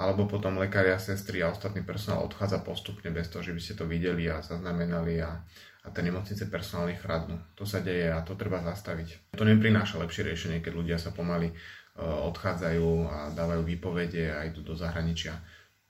alebo 0.00 0.24
potom 0.24 0.56
lekári 0.56 0.96
a 0.96 1.02
sestry 1.02 1.44
a 1.44 1.52
ostatný 1.52 1.84
personál 1.84 2.24
odchádza 2.24 2.64
postupne 2.64 3.12
bez 3.12 3.28
toho, 3.28 3.44
že 3.44 3.52
by 3.52 3.60
ste 3.60 3.74
to 3.76 3.84
videli 3.84 4.32
a 4.32 4.40
zaznamenali 4.40 5.20
a, 5.20 5.44
a 5.80 5.88
tie 5.88 6.04
nemocnice 6.04 6.52
personálne 6.52 6.96
chradnú. 6.96 7.40
To 7.56 7.64
sa 7.64 7.80
deje 7.80 8.12
a 8.12 8.20
to 8.20 8.36
treba 8.36 8.60
zastaviť. 8.60 9.32
To 9.32 9.48
neprináša 9.48 9.96
lepšie 9.96 10.28
riešenie, 10.28 10.58
keď 10.60 10.72
ľudia 10.76 10.98
sa 11.00 11.08
pomaly 11.12 11.52
uh, 11.52 12.28
odchádzajú 12.28 12.88
a 13.08 13.18
dávajú 13.32 13.62
výpovede 13.64 14.28
a 14.28 14.44
idú 14.44 14.60
do 14.60 14.76
zahraničia. 14.76 15.40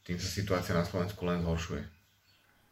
Tým 0.07 0.17
sa 0.17 0.31
situácia 0.31 0.73
na 0.73 0.87
Slovensku 0.87 1.27
len 1.27 1.43
zhoršuje. 1.43 2.01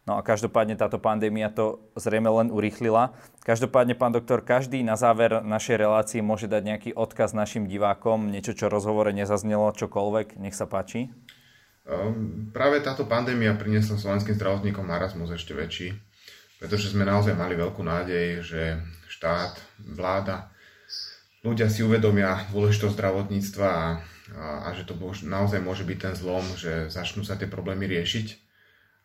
No 0.09 0.17
a 0.17 0.25
každopádne 0.25 0.73
táto 0.81 0.97
pandémia 0.97 1.53
to 1.53 1.85
zrejme 1.93 2.33
len 2.33 2.49
urýchlila. 2.49 3.13
Každopádne, 3.45 3.93
pán 3.93 4.17
doktor, 4.17 4.41
každý 4.41 4.81
na 4.81 4.97
záver 4.97 5.45
našej 5.45 5.77
relácie 5.77 6.25
môže 6.25 6.49
dať 6.49 6.63
nejaký 6.65 6.91
odkaz 6.97 7.37
našim 7.37 7.69
divákom, 7.69 8.33
niečo, 8.33 8.57
čo 8.57 8.73
rozhovore 8.73 9.13
nezaznelo, 9.13 9.69
čokoľvek. 9.77 10.41
Nech 10.41 10.57
sa 10.57 10.65
páči. 10.65 11.13
Um, 11.85 12.49
práve 12.57 12.81
táto 12.81 13.05
pandémia 13.05 13.53
priniesla 13.53 14.01
slovenským 14.01 14.41
zdravotníkom 14.41 14.85
marazmus 14.89 15.29
ešte 15.29 15.53
väčší, 15.53 15.93
pretože 16.59 16.91
sme 16.93 17.07
naozaj 17.07 17.39
mali 17.39 17.55
veľkú 17.55 17.81
nádej, 17.81 18.43
že 18.43 18.63
štát, 19.09 19.59
vláda, 19.83 20.51
ľudia 21.47 21.71
si 21.71 21.87
uvedomia 21.87 22.47
dôležitosť 22.51 22.95
zdravotníctva 22.95 23.69
a, 23.71 23.87
a, 24.35 24.47
a 24.67 24.69
že 24.75 24.85
to 24.85 24.99
naozaj 25.27 25.63
môže 25.63 25.87
byť 25.87 25.99
ten 25.99 26.15
zlom, 26.19 26.45
že 26.59 26.93
začnú 26.93 27.23
sa 27.23 27.39
tie 27.39 27.47
problémy 27.47 27.87
riešiť 27.87 28.49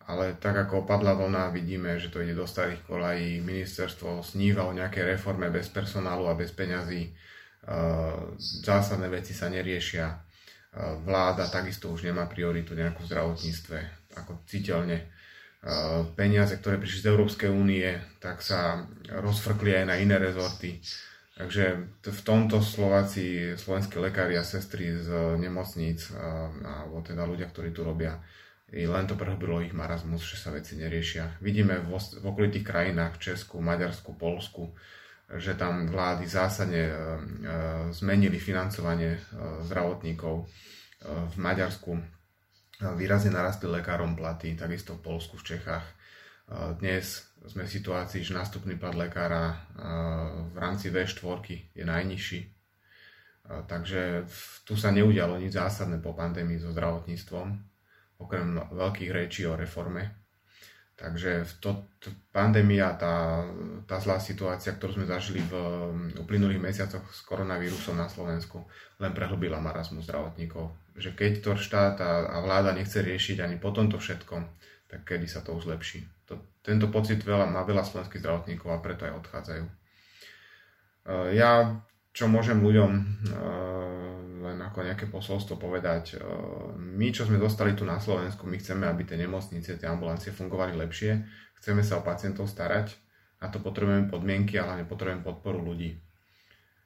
ale 0.08 0.36
tak 0.36 0.68
ako 0.68 0.84
opadla 0.84 1.16
vlna, 1.16 1.56
vidíme, 1.56 1.96
že 1.96 2.12
to 2.12 2.20
ide 2.20 2.36
do 2.36 2.44
starých 2.44 2.84
kolají. 2.84 3.40
Ministerstvo 3.40 4.20
sníva 4.20 4.68
o 4.68 4.76
nejakej 4.76 5.16
reforme 5.16 5.48
bez 5.48 5.72
personálu 5.72 6.28
a 6.28 6.36
bez 6.36 6.52
peňazí. 6.52 7.08
E, 7.08 7.12
zásadné 8.60 9.08
veci 9.08 9.32
sa 9.32 9.48
neriešia. 9.48 10.08
E, 10.12 10.18
vláda 11.08 11.48
takisto 11.48 11.88
už 11.88 12.04
nemá 12.04 12.28
prioritu 12.28 12.76
nejakú 12.76 13.08
v 13.08 13.10
zdravotníctve, 13.16 13.78
ako 14.20 14.44
citeľne. 14.44 15.08
E, 15.64 15.72
peniaze, 16.20 16.60
ktoré 16.60 16.76
prišli 16.76 17.08
z 17.08 17.10
Európskej 17.16 17.48
únie, 17.48 17.88
tak 18.20 18.44
sa 18.44 18.84
rozfrkli 19.08 19.80
aj 19.80 19.86
na 19.88 19.96
iné 19.96 20.20
rezorty. 20.20 20.84
Takže 21.34 21.66
v 22.04 22.22
tomto 22.22 22.62
Slováci, 22.62 23.56
slovenskí 23.58 23.98
lekári 23.98 24.38
a 24.38 24.46
sestry 24.46 24.94
z 24.94 25.40
nemocníc, 25.42 26.14
alebo 26.62 27.02
teda 27.02 27.26
ľudia, 27.26 27.50
ktorí 27.50 27.74
tu 27.74 27.82
robia, 27.82 28.22
len 28.70 29.06
to 29.10 29.18
prehlbilo 29.18 29.58
ich 29.66 29.74
marazmus, 29.74 30.22
že 30.22 30.38
sa 30.38 30.54
veci 30.54 30.78
neriešia. 30.78 31.42
Vidíme 31.42 31.82
v, 31.82 31.98
v 31.98 32.26
okolitých 32.30 32.62
krajinách, 32.62 33.18
Česku, 33.18 33.66
Maďarsku, 33.66 34.14
Polsku, 34.14 34.78
že 35.34 35.58
tam 35.58 35.90
vlády 35.90 36.30
zásadne 36.30 36.94
zmenili 37.90 38.38
financovanie 38.38 39.18
zdravotníkov. 39.66 40.46
V 41.34 41.36
Maďarsku 41.42 41.98
výrazne 42.82 43.30
narastli 43.36 43.70
lekárom 43.70 44.18
platy, 44.18 44.58
takisto 44.58 44.98
v 44.98 45.04
Polsku, 45.06 45.38
v 45.38 45.56
Čechách. 45.56 45.86
Dnes 46.80 47.28
sme 47.44 47.68
v 47.68 47.74
situácii, 47.76 48.24
že 48.24 48.34
nástupný 48.34 48.80
plat 48.80 48.96
lekára 48.96 49.68
v 50.52 50.58
rámci 50.58 50.90
V4 50.90 51.76
je 51.76 51.84
najnižší. 51.86 52.40
Takže 53.44 54.24
tu 54.64 54.80
sa 54.80 54.96
neudialo 54.96 55.36
nič 55.36 55.56
zásadné 55.56 56.00
po 56.00 56.16
pandémii 56.16 56.60
so 56.60 56.72
zdravotníctvom 56.72 57.74
okrem 58.24 58.56
veľkých 58.72 59.12
rečí 59.12 59.44
o 59.44 59.60
reforme. 59.60 60.24
Takže 60.94 61.44
to, 61.58 61.90
pandémia, 62.30 62.94
tá, 62.96 63.44
tá 63.90 63.98
zlá 63.98 64.22
situácia, 64.22 64.78
ktorú 64.78 65.02
sme 65.02 65.10
zažili 65.10 65.42
v 65.44 65.54
uplynulých 66.22 66.62
mesiacoch 66.62 67.04
s 67.12 67.26
koronavírusom 67.26 67.98
na 67.98 68.08
Slovensku, 68.08 68.64
len 69.02 69.12
prehlbila 69.12 69.58
marazmu 69.60 70.06
zdravotníkov. 70.06 70.70
Že 70.94 71.10
keď 71.18 71.32
to 71.42 71.52
štát 71.58 71.98
a, 72.02 72.30
a 72.30 72.38
vláda 72.46 72.74
nechce 72.74 73.02
riešiť 73.02 73.42
ani 73.42 73.58
po 73.58 73.74
tomto 73.74 73.98
všetkom, 73.98 74.42
tak 74.88 75.10
kedy 75.10 75.26
sa 75.26 75.42
to 75.42 75.58
už 75.58 75.66
lepší. 75.70 76.06
To, 76.30 76.38
tento 76.62 76.88
pocit 76.94 77.22
veľa, 77.26 77.50
má 77.50 77.66
veľa 77.66 77.82
slovenských 77.82 78.22
zdravotníkov 78.22 78.70
a 78.70 78.84
preto 78.84 79.10
aj 79.10 79.18
odchádzajú. 79.26 79.66
Ja 81.34 81.84
čo 82.14 82.30
môžem 82.30 82.62
ľuďom 82.62 82.92
uh, 82.94 83.04
len 84.46 84.58
ako 84.62 84.86
nejaké 84.86 85.10
posolstvo 85.10 85.58
povedať. 85.58 86.22
Uh, 86.22 86.78
my, 86.78 87.10
čo 87.10 87.26
sme 87.26 87.42
dostali 87.42 87.74
tu 87.74 87.90
na 87.90 87.98
Slovensku, 87.98 88.46
my 88.46 88.62
chceme, 88.62 88.86
aby 88.86 89.02
tie 89.02 89.18
nemocnice, 89.18 89.82
tie 89.82 89.88
ambulancie 89.90 90.30
fungovali 90.30 90.78
lepšie. 90.78 91.26
Chceme 91.58 91.82
sa 91.82 92.00
o 92.00 92.06
pacientov 92.06 92.46
starať. 92.46 92.94
Na 93.42 93.50
to 93.50 93.58
potrebujeme 93.60 94.14
podmienky, 94.14 94.62
ale 94.62 94.78
hlavne 94.78 94.86
potrebujeme 94.86 95.26
podporu 95.26 95.60
ľudí. 95.60 95.98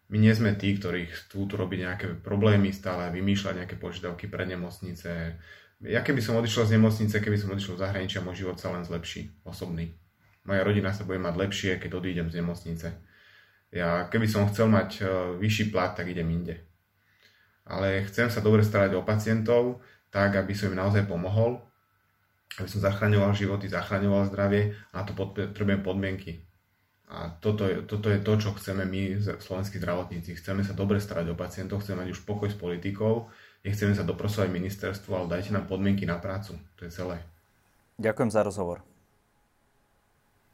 My 0.08 0.18
nie 0.24 0.32
sme 0.32 0.56
tí, 0.56 0.72
ktorí 0.76 1.12
chcú 1.12 1.52
tu 1.52 1.56
robiť 1.60 1.80
nejaké 1.84 2.08
problémy, 2.24 2.72
stále 2.72 3.12
vymýšľať 3.12 3.54
nejaké 3.64 3.76
požiadavky 3.76 4.32
pre 4.32 4.48
nemocnice. 4.48 5.36
Ja 5.84 6.00
keby 6.02 6.24
som 6.24 6.40
odišiel 6.40 6.64
z 6.64 6.74
nemocnice, 6.80 7.20
keby 7.20 7.38
som 7.38 7.52
odišiel 7.52 7.76
z 7.76 7.84
zahraničia, 7.84 8.24
môj 8.24 8.48
život 8.48 8.58
sa 8.58 8.72
len 8.72 8.88
zlepší, 8.88 9.36
osobný. 9.44 10.00
Moja 10.48 10.64
rodina 10.64 10.96
sa 10.96 11.04
bude 11.04 11.20
mať 11.20 11.36
lepšie, 11.36 11.72
keď 11.76 11.92
odídem 12.00 12.32
z 12.32 12.40
nemocnice 12.40 12.88
ja 13.72 14.08
keby 14.08 14.28
som 14.32 14.48
chcel 14.48 14.72
mať 14.72 14.90
e, 14.98 15.06
vyšší 15.40 15.76
plat, 15.76 15.92
tak 15.92 16.08
idem 16.08 16.28
inde. 16.32 16.64
Ale 17.68 18.08
chcem 18.08 18.32
sa 18.32 18.40
dobre 18.40 18.64
starať 18.64 18.96
o 18.96 19.04
pacientov, 19.04 19.84
tak 20.08 20.40
aby 20.40 20.56
som 20.56 20.72
im 20.72 20.80
naozaj 20.80 21.04
pomohol, 21.04 21.60
aby 22.56 22.68
som 22.72 22.80
zachraňoval 22.80 23.36
životy, 23.36 23.68
zachraňoval 23.68 24.32
zdravie 24.32 24.72
a 24.72 24.94
na 24.96 25.04
to 25.04 25.12
potrebujem 25.12 25.84
podmienky. 25.84 26.47
A 27.08 27.32
toto 27.40 27.64
je, 27.64 27.88
toto 27.88 28.12
je 28.12 28.20
to, 28.20 28.36
čo 28.36 28.52
chceme 28.60 28.84
my, 28.84 29.16
slovenskí 29.40 29.80
zdravotníci. 29.80 30.36
Chceme 30.36 30.60
sa 30.68 30.76
dobre 30.76 31.00
starať 31.00 31.32
o 31.32 31.40
pacientov, 31.40 31.80
chceme 31.80 32.04
mať 32.04 32.20
už 32.20 32.28
pokoj 32.28 32.52
s 32.52 32.58
politikou, 32.60 33.32
nechceme 33.64 33.96
sa 33.96 34.04
doprosovať 34.04 34.52
ministerstvu, 34.52 35.12
ale 35.16 35.32
dajte 35.32 35.56
nám 35.56 35.72
podmienky 35.72 36.04
na 36.04 36.20
prácu. 36.20 36.60
To 36.76 36.84
je 36.84 36.92
celé. 36.92 37.24
Ďakujem 37.96 38.30
za 38.30 38.44
rozhovor. 38.44 38.84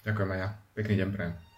Ďakujem 0.06 0.30
aj 0.30 0.40
ja. 0.40 0.50
Pekný 0.78 0.96
deň 1.02 1.10
prejem. 1.10 1.53